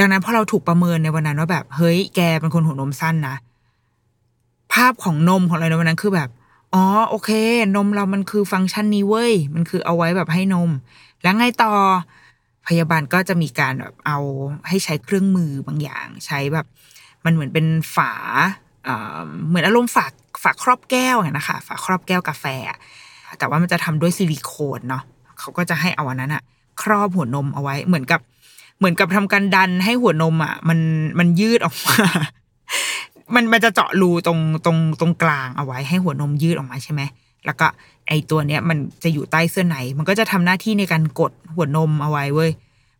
[0.00, 3.36] ดังนั้นพอเราถูกประเมินในวันนั้นว่าแบบ เฮ้ยแกเป็นคนหัวนมสั้นนะ
[4.72, 6.28] ภาพของนมของเราในวันนั้นคือแบบ
[6.74, 7.30] อ๋อโอเค
[7.76, 10.70] นมเรามันคือฟังก์ชันนี้เว้ย มันคือเอาไว้แบบให้นม
[11.22, 11.72] แล้วไงต่อ
[12.66, 14.18] พยาบาลก็จะมีการแบบเอา
[14.68, 16.66] ให้ใช้เครื่องมือบางอย่าง ใช้แบบ
[17.24, 18.12] มันเหมือนเป็นฝา
[19.48, 20.06] เหมือนอารมณ์ฝา
[20.42, 22.44] ฝาครอบแก้วอะนะคะฝาครอบแก้วกาแฟ
[23.38, 25.02] แต่ว่ามันจะทำด้วยซิลิโคนเนาะ
[25.40, 26.42] เขาก็จะให้เอาอันนั้นอะ
[26.82, 28.20] ครอบหัวนมเอาไว้เหมือนกับ
[28.80, 30.78] เหมือนกับทำการดันให้หัวนมอะ มัน
[31.18, 31.98] มันยืดออกมา
[33.34, 37.00] มันมันจะเจาะรูตรงตรงตรงกลางเอาไว้ให้หัวนมยืดออกมาใช่ไหม
[37.46, 37.66] แล้วก็
[38.08, 42.50] ไอตัวเนี้ยมันจะอยู่ใต้เสื้อในมันก็จะทำหน้าที่ในการกดหัวนมเอาไว้เว้ย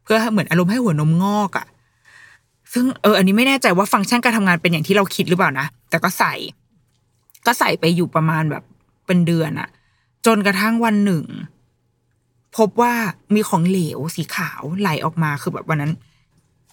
[0.05, 1.67] เพื่อเหมือนอารมณ์ให้หัวนมงอกอะ
[2.73, 6.35] ซึ่งเอออันนี้ไม่แน่ใจว่าฟังก์ชันการทำงานเป็นอย่างที่เราคิดหรือเปล่านะแต่ก็ใส่
[7.47, 8.63] ก็ใส่ไปอยู่ประมาณแบบ
[9.07, 9.69] เป็นเดือนอะ
[10.27, 11.25] จนกระทั่งวันหนึ่ง
[12.57, 12.93] พบว่า
[13.35, 15.93] มีของเหลวสีขาวไหลออกมาคือแบบวันนั้น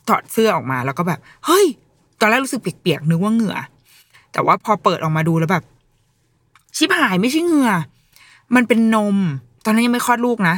[0.08, 1.66] ถอดเสื้อออกมาแล้วก็แบบ เฮ้ย
[2.20, 3.58] ตอนแรกรู้สึกเปียกๆนึกว่าเหงื่อ
[4.32, 5.64] แต่ว่าพอเปิดออกมาดูแล้วแบบ
[6.76, 7.72] ชิบหายไม่ใช่เหงื่อ
[8.56, 9.18] มันเป็นนม
[9.66, 10.56] ตอนนั้นยังไม่คลอดลูกนะ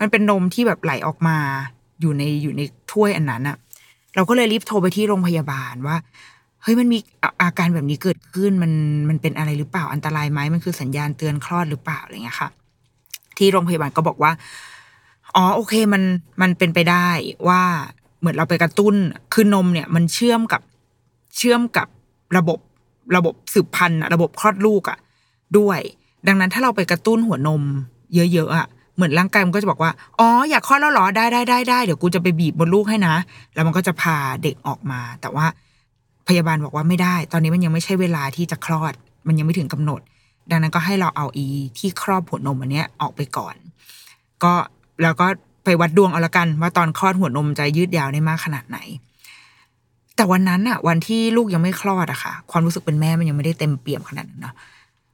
[0.00, 1.36] มันเป็นนมที่แบบไหลออกมา
[2.00, 3.56] อยู่ในอยู่ในถ้วยอันนั้นอะ
[4.14, 5.96] เราก็เลยรีบโทรไปที่โรงพยาบาลว่า
[6.62, 6.98] เฮ้ยมันมี
[7.42, 8.72] อาการแบบนี้เกิดขึ้นมัน
[9.08, 12.48] มันเป็นอะไรหรือเปล่าอันตรายไหมมันคือสัญญาณเตือนคลอดหรือเปล่าอะไรเงี้ยค่ะ
[13.38, 14.32] ที่โรงพยาบาลก็บอกว่า
[15.36, 16.02] อ๋อโอเคมัน
[16.42, 17.08] มันเป็นไปได้
[17.48, 17.62] ว่า
[18.20, 18.94] เหมือนเราไปกระตุ้น
[19.32, 20.60] คือนมเนี่ย มันเชื่อมกับ
[21.36, 21.86] เชื่อมกับ
[22.36, 22.58] ระบบ
[23.16, 24.98] ระบบสืบพันธุ์ระบบคลอดลูกอะ
[25.58, 25.80] ด้วย
[26.26, 27.62] ดังนั้นถ้าเราไปกระตุ้นหัวนม
[28.14, 28.66] เยอะๆอะ
[28.96, 33.14] เหมือนร่างกายมันก็จะบอกว่า อ๋ออยากคลอดแล้วหรอได้ได้ได้ได้เดี๋ยวกูจะไปบีบบนลูกให้นะ
[33.54, 35.46] แล้วมันก็จะพาเด็กออกมา แต่ว่า
[36.28, 38.92] พยาบาลบอกว่าไม่ได้ ตอนนี้มันยังไม่ใช่เวลาที่จะคลอด
[39.26, 40.00] มันยังไม่ถึงกำหนด
[40.50, 41.46] ดังนั้นก็ให้เราเอาอี
[41.78, 43.54] ที่ครอบหัวนมอันเนี้ยออกไปก่อน
[44.44, 44.52] ก็
[45.02, 45.26] แล้วก็
[45.64, 48.78] ไปวัดดวงเอาละกัน ว่าตอนคลอดหัวนมจะยืดยาวได้มากขนาดไหน
[50.16, 54.54] แต่วันนั้นอะวันที่ลูกยังไม่คลอดอะค่ะ ความรู้สึกเป็นแม่มันยังไม่ได้เต็มเปี่ยมขนาดนั้นเนาะ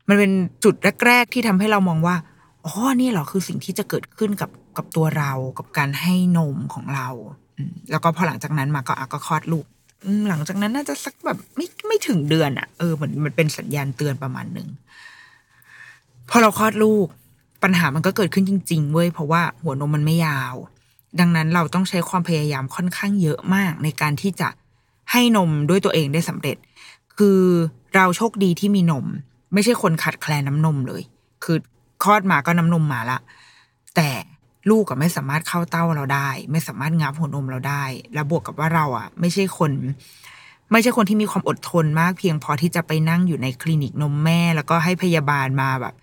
[0.08, 0.30] มันเป็น
[0.64, 0.74] จุด
[1.06, 2.16] แรก ๆ ที่ทำให้เรามองว่า
[2.64, 7.08] อ๋อนี่เหรอคือสิ่งที่จะเกิดขึ้นกับกับตัวเรากับการให้นมของเรา
[7.90, 9.66] แล้วก็พอหลังจากนั้นมาก็อะก็คลอดลูก
[10.28, 14.68] หลังจากนั้นน่าจะสักแบบไม่ไม่ถึงเดือนอะ่ะเออเหมือนมันเป็นสัญญาณเตือนประมาณหนึ่ง
[16.30, 17.06] พอเราคลอดลูก
[17.62, 20.54] ปัญหามันก็เกิดขึ้นจริง ๆ เว้ยเพราะว่าหัวนมมันไม่ยาว
[21.20, 24.48] ดังนั้นเราต้องใช้ความพยายามค่อนข้างเยอะมากในการที่จะ
[25.12, 26.56] ให้นมด้วยตัวเองได้สำเร็จ
[27.16, 27.40] คือ
[27.94, 29.06] เราโชคดีที่มีนม
[29.52, 31.02] ไม่ใช่คนขาดแคลนน้ำนมเลย
[31.44, 31.58] คือ
[32.02, 33.18] คลอดมาก็น้ำนมมาละ
[33.96, 34.10] แต่
[34.70, 39.70] ลูกก็ไม่สามารถเข้าเต้าเราได้ ไม่สามารถงับหัวนมเราได้ แล้วบวกกับว่าเราอะ ไม่ใช่คน
[40.72, 45.94] ไม่ใช่คนที่มีความอดทนมากเพียงพอที่จะไปนั่งอยู่ในคลินิกนมแม่ แล้วก็ให้พยาบาลมาแบบ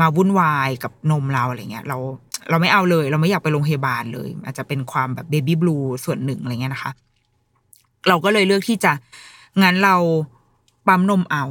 [0.00, 1.96] มาวุ่นวายกับนมเราอะไรเงี้ย เรา
[2.50, 6.92] เราไม่เอาเลย เราไม่อยากไปโรงพยาบาลเลย อาจจะเป็นความแบบเบบี้บลูส่วนหนึ่งอะไรเงี้ยนะคะ
[8.08, 8.92] เราก็เลยเลือกที่จะ
[9.62, 9.96] งั้นเรา
[10.86, 11.44] ปั๊มนมเอา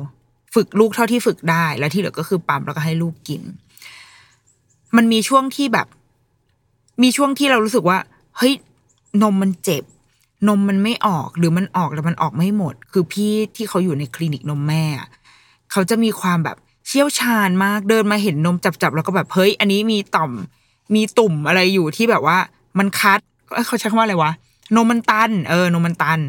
[0.55, 3.41] ฝึกลูกเท่าที่ฝึกได้ แล้วที่เหลือก็คือปั๊มแล้วก็ให้ลูกกิน
[4.95, 5.87] มันมีช่วงที่แบบ
[7.03, 7.97] มีช่วงที่เรารู้สึกว่า
[8.37, 8.53] เฮ้ย
[9.23, 9.83] นมมันเจ็บ
[10.47, 14.83] นมมันไม่ออกหรือมันออกแต่มันออกไม่หมด คือพี่ที่เขาอยู่ในคลินิกนมแม่
[15.71, 16.57] เขาจะมีความแบบ
[16.93, 20.31] เชี่ยวชาญมากเดินมาเห็นนมจับๆแล้วก็แบบเฮ้ยอันนี้มีต่อม
[20.95, 22.37] มีตุ่มอะไรอยู่ที่แบบว่า
[22.79, 23.19] มันคัด
[23.67, 24.31] เขาใช้คำว่าอะไรวะ
[24.75, 26.19] นมมันตัน เออนมมันตัน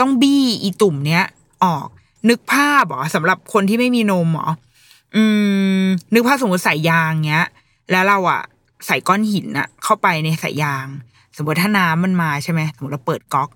[0.00, 1.24] ต้องบี้อีตุ่มเนี้ย
[1.64, 1.86] ออก
[2.28, 4.48] นึกภาพเหรอสำหรับคนที่ไม่มีนมหรอ
[5.14, 5.22] อื
[5.82, 7.46] ม นึกภาพสมมติใส่ยางเงี้ย
[7.90, 8.40] แล้วเราอะ
[8.86, 10.86] ใส่ก้อนหินอะเข้าไปในสายยาง
[11.36, 13.50] สมมติถ้าน้ำมันมาใช่ไหมสมมติเราเปิดก๊อก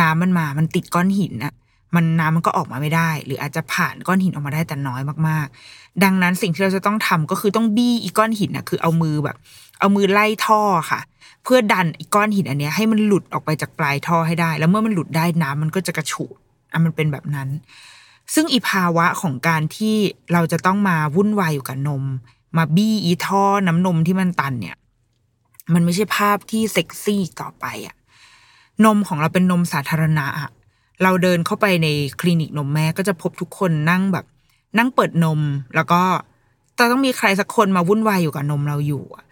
[0.00, 1.52] น้ำมันมา มันติดก้อนหินอะ
[1.94, 9.36] มันน้ำมันก็ออกมาไม่ได้ หรืออาจจะผ่านก้อนหินออกมาได้แต่น้อยมากๆ ดังนั้นสิ่งที่เราจะต้องทำก็คือต้องบี้อีก้อนหินอะคือเอามือแบบ
[9.80, 11.00] เอามือไล่ท่อค่ะ
[11.44, 16.36] เพื่อดันอีก้อนหินอันนี้ให้มันหลุดออกไปจากปลายท่อให้ได้ แล้วเมื่อมันหลุดได้น้ำมันก็จะกระฉูด
[16.72, 17.48] อะมันเป็นแบบนั้น
[18.34, 19.96] ซึ่งอีภาวะของการที่
[20.32, 22.04] เราจะต้องมาวุ่นวายอยู่กับนม
[22.56, 24.76] มาบี้อีท่อน้ำนมที่มันตันเนี่ย
[25.74, 27.96] มันไม่ใช่ภาพที่เซ็กซี่ต่อไปอะ
[28.84, 30.50] นมของเราเป็นนมสาธารณะอะ
[31.02, 31.88] เราเดินเข้าไปใน
[32.20, 34.26] คลินิกนมแม่ก็จะพบทุกคนนั่งแบบ
[34.78, 35.40] นั่งเปิดนม
[35.74, 36.02] แล้วก็
[36.78, 39.24] จะต้องมีใครสักคนมาวุ่นวายอยู่กับนมเราอยู่อะ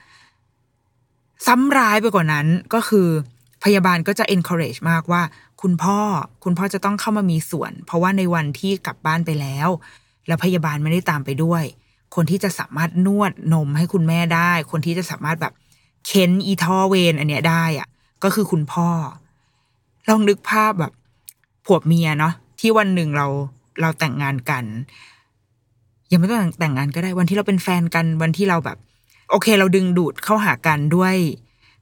[1.47, 3.09] ซ้ำร้ายไปกว่านั้นก็คือ
[3.65, 5.23] พยาบาลก็จะ encourage มากว่า
[5.63, 5.99] คุณพ่อ
[6.45, 9.69] คุณพ่อจะต้องเข้ามามีส่วน เพราะว่าในวันที่กลับบ้านไปแล้ว
[10.27, 11.65] แล้วพยาบาลไม่ได้ตามไปด้วย
[12.15, 15.53] คนที่จะสามารถนวดนมให้คุณแม่ได้ คนที่จะสามารถแบบ
[16.07, 17.89] เค้นอีทอเวนอันเนี้ยได้อะ
[18.25, 18.89] ก็คือคุณพ่อ
[20.09, 20.93] ลองนึกภาพแบบ
[21.69, 23.27] ผัวเมียเนาะที่วันหนึ่งเรา
[23.81, 24.65] เราแต่งงานกัน
[26.13, 28.79] ยังไม่ต้องแต่งงานก็ได้วันที่เราเป็นแฟนกันวันที่เราแบบ
[29.31, 31.17] โอเค เราดึงดูดเข้าหากันด้วย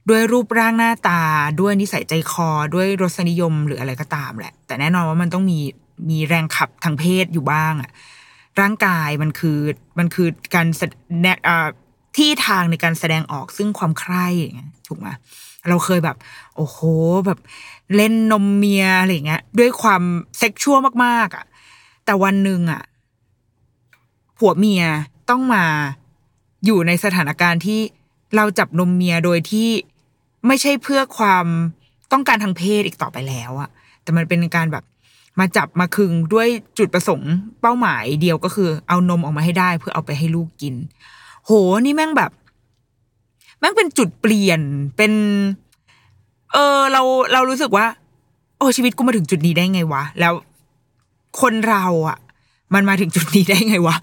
[0.08, 1.22] ด้วยรูปร่างหน้าตา
[1.60, 5.58] ด้วยนิสัยใจคอ ด้วยรสนิยมหรืออะไรก็ตามแหละ แต่แน่นอนว่ามันต้องมี
[6.10, 7.90] มีแรงขับทางเพศอยู่บ้างอะ
[8.60, 9.58] ร่างกายมันคือ
[9.98, 11.36] มันคือการแสดง
[12.16, 15.08] ที่ทางในการแสดงออกซึ่งความใคร่อย่างเงี้ยถูกไหม
[15.68, 16.16] เราเคยแบบ
[16.56, 16.78] โอ้โห
[17.26, 17.38] แบบ
[17.94, 20.02] เล่นนมเมียอะไรเงี้ย ด้วยความ
[20.38, 21.44] เซ็กชวลมากๆอะ
[22.04, 22.82] แต่วันหนึ่งอะ
[24.38, 24.84] ผัวเมีย
[25.30, 25.64] ต้องมา
[26.64, 27.80] อยู่ในสถานการณ์ที่
[28.36, 29.68] เราจับนมเมียโดยที่
[30.46, 31.46] ไม่ใช่เพื่อความ
[32.12, 33.70] ต้องการทางเพศอีกต่อไปแล้วอะ
[34.02, 34.84] แต่มันเป็นการแบบ
[35.40, 40.74] มาจับมาคึงด้วยจุดประสงค์เป้าหมายเดียวก็คือ เอานมออกมาให้ได้เพื่อเอาไปให้ลูกกิน
[41.44, 41.50] โห
[41.84, 42.30] นี่แม่งแบบ
[43.58, 44.60] แม่งเป็นจุดเปลี่ยน
[44.96, 45.12] เป็น
[46.56, 47.86] เออ เราเรารู้สึกว่า
[48.58, 50.34] โอ้ชีวิตกูมาถึงจุดนี้ได้ไงวะ แล้ว
[51.40, 52.18] คนเราอะ
[52.74, 53.96] มันมาถึงจุดนี้ได้ไงวะ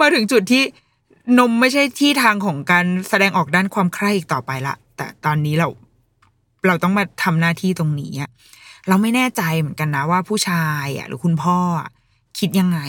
[0.00, 0.62] มาถึงจุดที่
[1.38, 5.68] นมไม่ใช่ที่ทางของการแสดงออกด้านความใคร่อีกต่อไปละ แต่ตอนนี้เรา
[6.66, 8.30] เราต้องมาทำหน้าที่ตรงนี้อะ
[8.88, 11.58] เราไม่แน่ใจเหมือนกันนะว่าผู้ชายอะ หรือคุณพ่อ
[12.38, 12.80] คิดยังไง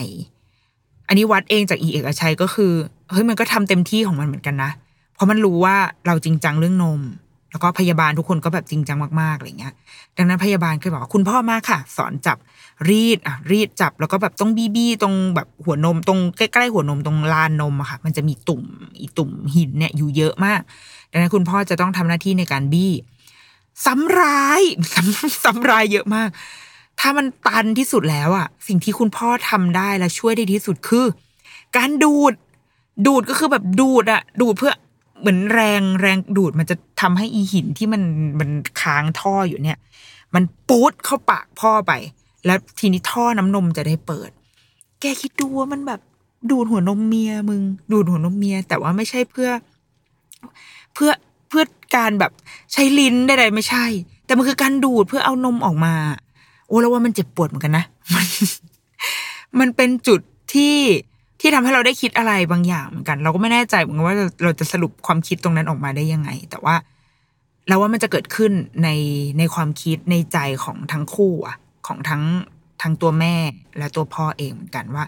[1.08, 2.72] อันนี้วัดเองจากอีเอกชัยก็คือ
[3.10, 4.70] เฮ้ยมันก็ทำเต็มที่ของมันเหมือนกันนะ
[5.14, 7.00] เพราะมันรู้ว่าเราจริงจังเรื่องนม
[7.50, 9.74] แล้วก็พยาบาลทุกคนก็แบบจริงจังมากๆอะไรเงี้ย
[10.16, 12.38] ดังนั้นพยาบาลก็บอกว่าคุณพ่อมาค่ะ สอนจับ
[12.88, 18.62] รีดอะรีดจับ แล้วก็แบบต้องบี้บี้ตรงแบบหัวนมตรงใกล้ๆหัวนมตรงลานนมอะค่ะ มันจะมีตุ่ม
[19.00, 20.60] อีตุ่มหินเนี่ยอยู่เยอะมาก
[21.10, 22.92] ดังนั้นคุณพ่อจะต้องทำหน้าที่ในการบี้
[23.84, 26.28] ซ้ำร้ายซ้ำซ้ำร้ายเยอะมาก
[27.00, 31.06] ถ้ามันตันที่สุดแล้วอะสิ่งที่คุณพ่อทำได้และช่วยได้ที่สุดคือ
[31.76, 32.32] การดูด
[33.06, 34.74] ดูดก็คือแบบดูดอะดูดเพื่อ
[35.20, 38.02] เหมือนแรงแรงดูดมันจะทำให้อีหินที่มัน
[38.40, 39.78] มันค้างท่ออยู่เนี่ย
[40.34, 41.92] มันปูดเข้าปากพ่อไป
[42.46, 44.30] แล้วทีนี้ท่อน้ำนมจะได้เปิด
[45.00, 46.00] แกคิดดูว่ามันแบบ
[46.50, 47.60] ดูดหัวนมเมียมึง
[47.92, 49.50] ดูดหัวนมเมีย แต่ว่าไม่ใช่เพื่อ
[50.94, 51.10] เพื่อ
[51.48, 51.64] เพื่อ
[51.96, 52.32] การแบบ
[52.72, 53.86] ใช้ลิ้นใดๆไม่ใช่
[54.26, 55.94] แต่มันคือการดูดเพื่อเอานมออกมา
[56.66, 58.26] โอ้แล้วว่ามันเจ็บปวดเหมือนกันนะมัน
[59.58, 60.20] มันเป็นจุด
[60.54, 60.76] ที่
[61.40, 66.74] ที่ทำให้เราได้คิดอะไรบางอย่างเหมือนกัน เราก็ไม่แน่ใจเหมือนกันว่าเราจะสรุปความคิดตรงนั้นออกมาได้ยังไง แต่ว่า
[67.68, 68.88] เราว่ามันจะเกิดขึ้นใน
[69.38, 72.22] ในความคิดในใจของทั้งคู่อะของทั้ง
[72.82, 73.34] ทั้งตัวแม่
[73.78, 75.04] และตัวพ่อเองเหมือนกันว่า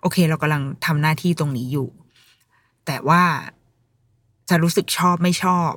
[0.00, 1.88] โอเค เรากำลังทำหน้าที่ตรงนี้อยู่
[2.86, 3.22] แต่ว่า
[4.48, 5.72] จะรู้สึกชอบไม่ชอบ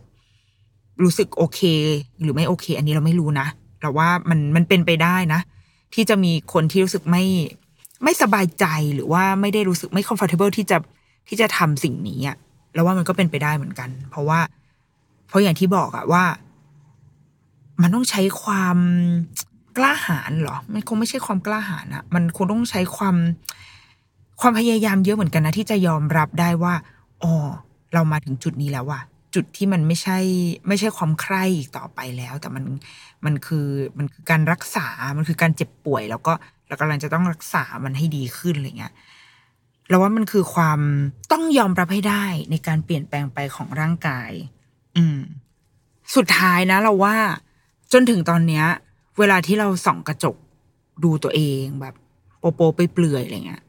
[1.03, 1.61] รู้สึกโอเค
[2.21, 3.47] หรือไม่โอเค อันนี้เราไม่รู้นะ
[3.81, 5.41] เราว่ามันมันเป็นไปได้นะ
[5.93, 7.23] ที่จะมีคนที่รู้สึกไม่
[8.03, 10.77] ไม่สบายใจหรือว่าไม่ได้รู้สึกไม่ comfortable ที่จะ
[11.27, 12.37] ที่จะทำสิ่งนี้อะ
[12.73, 14.39] แล้วว่ามันก็เป็นไปได้เหมือนกัน เพราะว่า
[15.27, 16.23] เพราะอย่างที่บอกอะว่า
[17.81, 18.77] มันต้องใช้ความ
[19.77, 23.15] กล้าหาญเหรอ มันคงไม่ใช่ความกล้าหาญอะมันคงต้องใช้ความ
[24.41, 26.73] ความพยายามเยอะเหมือนกันนะที่จะยอมรับได้ว่า
[27.23, 27.33] อ๋อ
[27.93, 29.01] เรามาถึงจุดนี้แล้วว่ะ
[29.37, 30.19] จุดที่มันไม่ใช่
[30.67, 32.63] ไม่ใช่ความใคร่อีกต่อไปแล้ว แต่มัน
[33.25, 36.33] มันคือมันคือการรักษา มันคือการเจ็บป่วย แล้วก็
[36.67, 38.93] เรากำลังจะต้องรักษามันให้ดีขึ้นอะไรเงี้ย
[39.89, 40.79] เราว่ามันคือความ
[41.31, 44.31] ต้องยอมรับให้ได้ในการเปลี่ยนแปลงไปของร่างกาย
[44.97, 45.19] อืม
[46.15, 47.15] สุดท้ายนะ เราว่า
[47.93, 48.65] จนถึงตอนเนี้ย
[49.19, 50.35] เวลาที่เราส่องกระจก
[51.03, 51.95] ดูตัวเองแบบ
[52.39, 53.63] โปโปไปเปลือยอะไรเงี้ย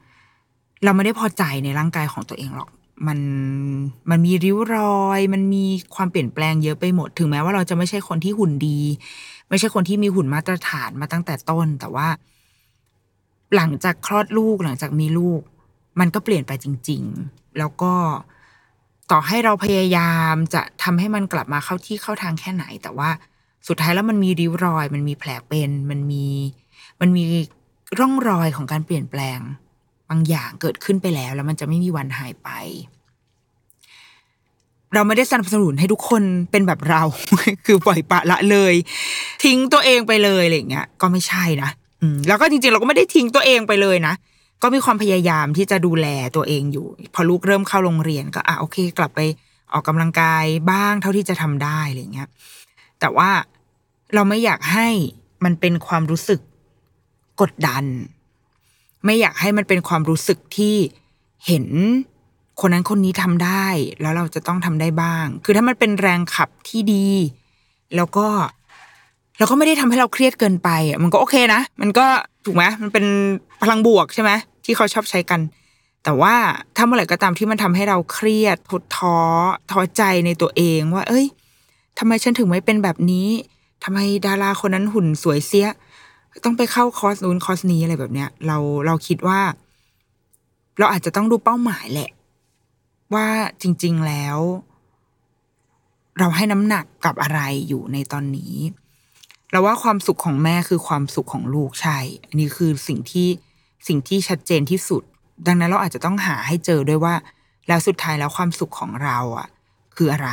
[0.85, 2.71] เราไม่ได้พอใจในร่างกายของตัวเองหรอก
[3.07, 3.19] มัน
[4.11, 8.81] มันมีริ้วรอย มันมีความเปลี่ยนแปลงเยอะไปหมด ถึงแม้ว่าเราจะไม่ใช่คนที่หุ่นดี
[9.49, 12.09] ไม่ใช่คนที่มีหุ่นมาตรฐานมาตั้งแต่ต้น แต่ว่า
[13.55, 15.41] หลังจากคลอดลูกหลังจากมีลูก
[16.01, 17.93] มันก็เปลี่ยนไปจริง ๆ แล้วก็
[19.11, 23.11] ต่อให้เราพยายามจะทำให้มันกลับมาเข้าที่เข้าทางแค่ไหน แต่ว่า
[23.69, 26.25] สุดท้ายแล้วมันมีริ้วรอย มันมีแผลเป็น มันมี
[27.01, 27.25] มันมี
[27.99, 29.39] ร่องรอยของการเปลี่ยนแปลง
[30.11, 32.51] บางอย่างเกิดขึ้นไปแล้ว แล้วมันจะไม่มีวันหายไป
[34.95, 37.03] เราไม่ได้สนับสนุนให้ทุกคนเป็นแบบเรา
[37.67, 38.75] คือปล่อยปละละเลย
[39.45, 44.15] ทิ้งตัวเองไปเลยอะไรอย่างเงี้ยก็ไม่ใช่นะอืมแล้วก็จริงๆ เราก็ไม่ได้ทิ้งตัวเองไปเลยนะ
[44.63, 49.21] ก็มีความพยายามที่จะดูแลตัวเองอยู่ พอลูกเริ่มเข้าโรงเรียนก็อะโอเค กลับไป
[49.73, 52.29] ออกกำลังกายบ้างเท่าที่จะทำได้อะไรเงี้ย
[53.01, 53.31] แต่ว่า
[54.15, 54.89] เราไม่อยากให้
[55.45, 56.41] มันเป็นความรู้สึก
[57.41, 57.85] กดดัน
[59.05, 60.77] ไม่อยากให้มันเป็นความรู้สึกที่
[61.47, 61.67] เห็น
[62.61, 63.67] คนนั้นคนนี้ทำได้
[64.01, 67.09] แล้วเราจะต้องทำได้บ้าง คือถ้ามันเป็นแรงขับที่ดี
[67.97, 68.27] แล้วก็
[69.39, 72.07] แล้วก็ไม่ได้ทำให้เราเครียดเกินไปอะมันก็โอเคนะ มันก็
[72.45, 73.05] ถูกไหมมันเป็น
[73.63, 74.31] พลังบวกใช่ไหม
[74.65, 75.41] ที่เขาชอบใช้กัน
[76.05, 76.35] แต่ว่า
[76.77, 79.19] ถ้าเมื่อไหร่ก็ตามที่มันทำให้เราเครียดทดท้อ
[79.71, 81.27] ท้อใจในตัวเองว่า เอ้ย
[81.99, 83.29] ทำไมฉันถึงไม่เป็นแบบนี้
[83.85, 85.69] ทำไมดาราคนนั้นหุ่นสวยเสีย
[86.45, 89.41] ต้องไปเข้าคอร์สนู้นคอร์สนี้อะไรแบบเนี้ย เราเราคิดว่า
[90.79, 92.11] เราอาจจะต้องดูเป้าหมายแหละ
[93.15, 93.27] ว่า
[93.63, 94.39] จริง ๆแล้ว
[96.19, 98.55] เราให้น้ำหนักกับอะไรอยู่ในตอนนี้
[99.51, 103.29] เราว่าความสุขของแม่คือความสุขของลูกใช่ อันนี้คือสิ่งที่
[103.89, 105.03] สิ่งที่ชัดเจนที่สุด
[105.47, 107.15] ดังนั้นเราอาจจะต้องหาให้เจอด้วยว่า
[107.69, 109.49] แล้วสุดท้ายแล้วความสุขของเราอะ
[109.97, 110.31] คืออะไร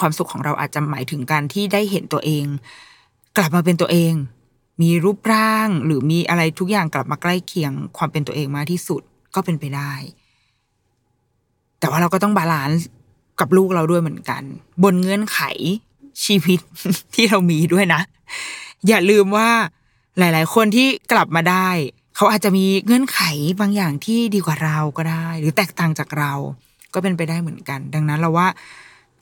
[0.00, 2.44] ความสุขของเราอาจจะหมายถึงการที่ได้เห็นตัวเอง
[3.36, 4.12] กลับมาเป็นตัวเอง
[4.82, 9.02] มีรูปร่างหรือมีอะไรทุกอย่างกลับมาใกล้เคียงความเป็นตัวเองมากที่สุด
[9.34, 9.92] ก็เป็นไปได้
[11.78, 12.86] แต่ว่าเราก็ต้อง balance
[13.40, 14.42] กับลูกเราด้วยเหมือนกัน
[14.82, 15.40] บนเงื่อนไข
[16.24, 16.60] ชีวิต
[17.14, 18.00] ที่เรามีด้วยนะ
[18.88, 19.48] อย่าลืมว่า
[20.18, 21.68] หลาย ๆ คนที่กลับมาได้
[22.16, 23.20] เขาอาจจะมีเงื่อนไข
[23.60, 26.32] บางอย่างที่ดีกว่าเราก็ได้ หรือแตกต่างจากเรา
[26.94, 28.48] ก็เป็นไปได้เหมือนกัน ดังนั้นเราว่า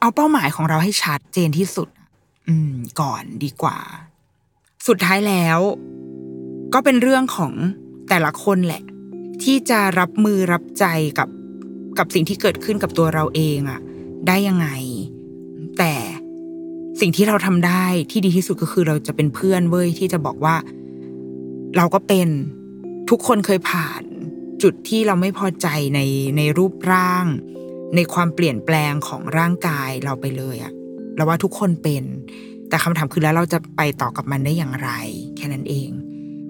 [0.01, 1.89] เอาเป้าหมายของเราให้ชัดเจนที่สุด
[2.49, 3.79] อืม ก่อนดีกว่า
[4.87, 5.59] สุดท้ายแล้ว
[6.75, 7.53] ก็เป็นเรื่องของ
[8.09, 8.83] แต่ละคนแหละ
[9.43, 10.85] ที่จะรับมือรับใจ
[11.19, 11.29] กับ
[11.99, 13.81] กับสิ่งที่เกิดขึ้นกับตัวเราเองอะ
[14.27, 14.69] ได้ยังไง
[15.79, 15.95] แต่
[17.01, 20.57] สิ่งที่เราทำได้ที่ดีที่สุดก็คือเราจะเป็นเพื่อนเว้ยที่จะบอกว่า
[21.77, 22.29] เราก็เป็น
[23.11, 24.03] ทุกคนเคยผ่าน
[24.63, 26.01] จุดที่เราไม่พอใจใน
[26.37, 27.27] ในรูปร่าง
[27.95, 30.73] ในความเปลี่ยนแปลงของร่างกายเราไปเลยอะ
[31.17, 32.05] เราว่าทุกคนเป็น
[32.69, 34.91] แต่คำถามคือแล้วเราจะไปต่อกับมันได้อย่างไร
[35.37, 35.91] แค่นั้นเอง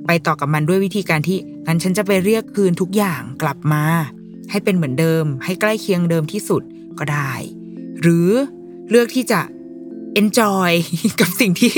[0.07, 3.85] ไปต่อกับมันด้วยวิธีการที่งั้นฉันจะไปเรียกคืนทุกอย่างกลับมา
[4.50, 6.62] ให้เป็นเหมือนเดิม ให้ใกล้เคียงเดิมที่สุด
[6.98, 7.33] ก็ได้
[8.00, 8.29] หรือ
[8.90, 9.40] เลือกที่จะ
[10.20, 10.70] enjoy
[11.20, 11.72] กับสิ่งที่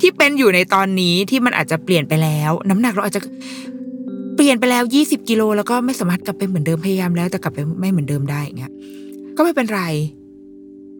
[0.00, 3.22] ที่เป็นอยู่ในตอนนี้ที่มันอาจจะเปลี่ยนไปแล้ว น้ำหนักเราอาจจะ
[4.36, 8.72] เปลี่ยนไปแล้วยี่สิบกิโลแล้วก็ไม่สามารถกลับไปเหมือนเดิมพยายามแล้วแต่กลับไปไม่เหมือนเดิมได้เงี้ย
[9.36, 9.82] ก็ไม่เป็นไร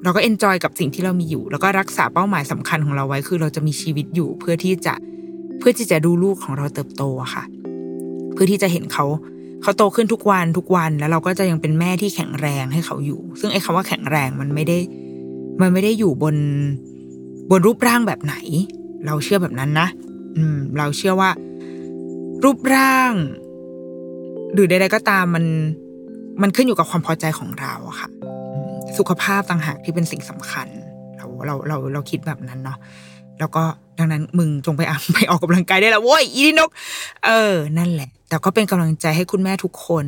[0.02, 4.94] เราก็ enjoy กับสิ่งที่เรามีอยู่ แล้วก็รักษาเป้าหมายสำคัญของเราไว้คือเราจะมีชีวิตอยู่ เพื่อที่จะ
[5.58, 7.44] เพื่อที่จะดูลูกของเราเติบโตอะค่ะ
[8.32, 9.06] เพื่อที่จะเห็นเขา
[9.62, 14.78] เขาโตขึ้นทุกวันทุกวันแล้วเราก็จะยังเป็นแม่ที่แข็งแรงให้เขาอยู่ ซึ่งไอ้คาว่าแข็งแรงมันไม่ได้
[15.60, 16.36] มันไม่ได้อยู่บน
[17.50, 18.34] บนรูปร่างแบบไหน
[19.06, 19.88] เราเชื่อแบบนั้นนะ
[20.36, 21.30] อืม เราเชื่อว่า
[22.44, 23.12] รูปร่าง
[24.54, 25.44] หรือใดๆก็ตามมัน
[26.42, 28.08] มันขึ้นอยู่กับความพอใจของเราอะค่ะ
[28.98, 30.68] สุขภาพต่างหากที่เป็นสิ่งสำคัญ
[31.16, 32.79] เราเราเราเราคิดแบบนั้นเนาะ
[33.38, 33.62] แล้วก็
[33.98, 36.70] ดังนั้นมึงจงไปอะไปออกกำลังกายได้แล้วโว้ยอีนก
[37.26, 40.07] เออ นั่นแหละ แต่ก็เป็นกำลังใจให้คุณแม่ทุกคน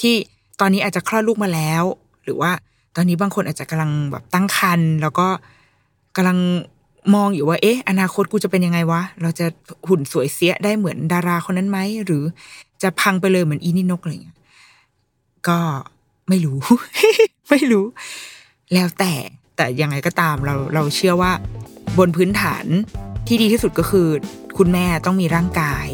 [0.00, 0.14] ที่
[0.60, 1.84] ตอนนี้อาจจะคลอดลูกมาแล้ว
[2.24, 2.50] หรือว่า
[2.96, 5.26] ตอนนี้บางคนอาจจะกำลังแบบตั้งครรภ์แล้วก็
[6.16, 6.38] กำลัง
[7.14, 9.46] มองอยู่ว่า เอ๊ะ อนาคตกูจะเป็นยังไงวะ เราจะ
[9.88, 12.22] หุ่นสวยเสียได้เหมือนดาราคนนั้นไหม หรือ
[12.82, 14.38] จะพังไปเลยเหมือนอีนี่นกอะไรเงี้ย
[15.48, 15.58] ก็
[16.28, 16.58] ไม่รู้
[17.50, 17.84] ไม่รู้
[18.74, 19.12] แล้วแต่
[19.56, 21.32] แต่ยังไงก็ตามเราเราเชื่อว่า
[21.98, 22.64] บนพื้นฐาน
[23.26, 24.08] ที่ดีที่สุดก็คือ
[24.58, 25.86] คุณแม่ต้องมีร่างกาย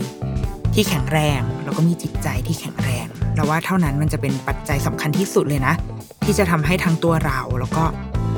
[0.75, 5.75] ที่แข็งแรงแล้วก็มีจิตใจที่แข็งแรงเราว่าเท่านั้นมันจะเป็นปัจจัยสำคัญที่สุดเลยนะ
[6.25, 7.85] ที่จะทำให้ทั้งตัวเราแล้วก็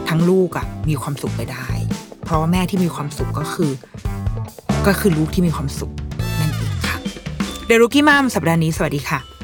[0.08, 1.68] ทั้งลูกอะ่ะ มีความสุขไปได้
[2.24, 3.70] เพราะว่าแม่ที่มีความสุขก็คือ
[4.86, 5.92] ก็คือลูกที่มีความสุข
[6.40, 6.96] นั่นเองค่ะ
[7.66, 9.39] เดรุกี้มามสัปดาห์นี้สวัสดีค่ะ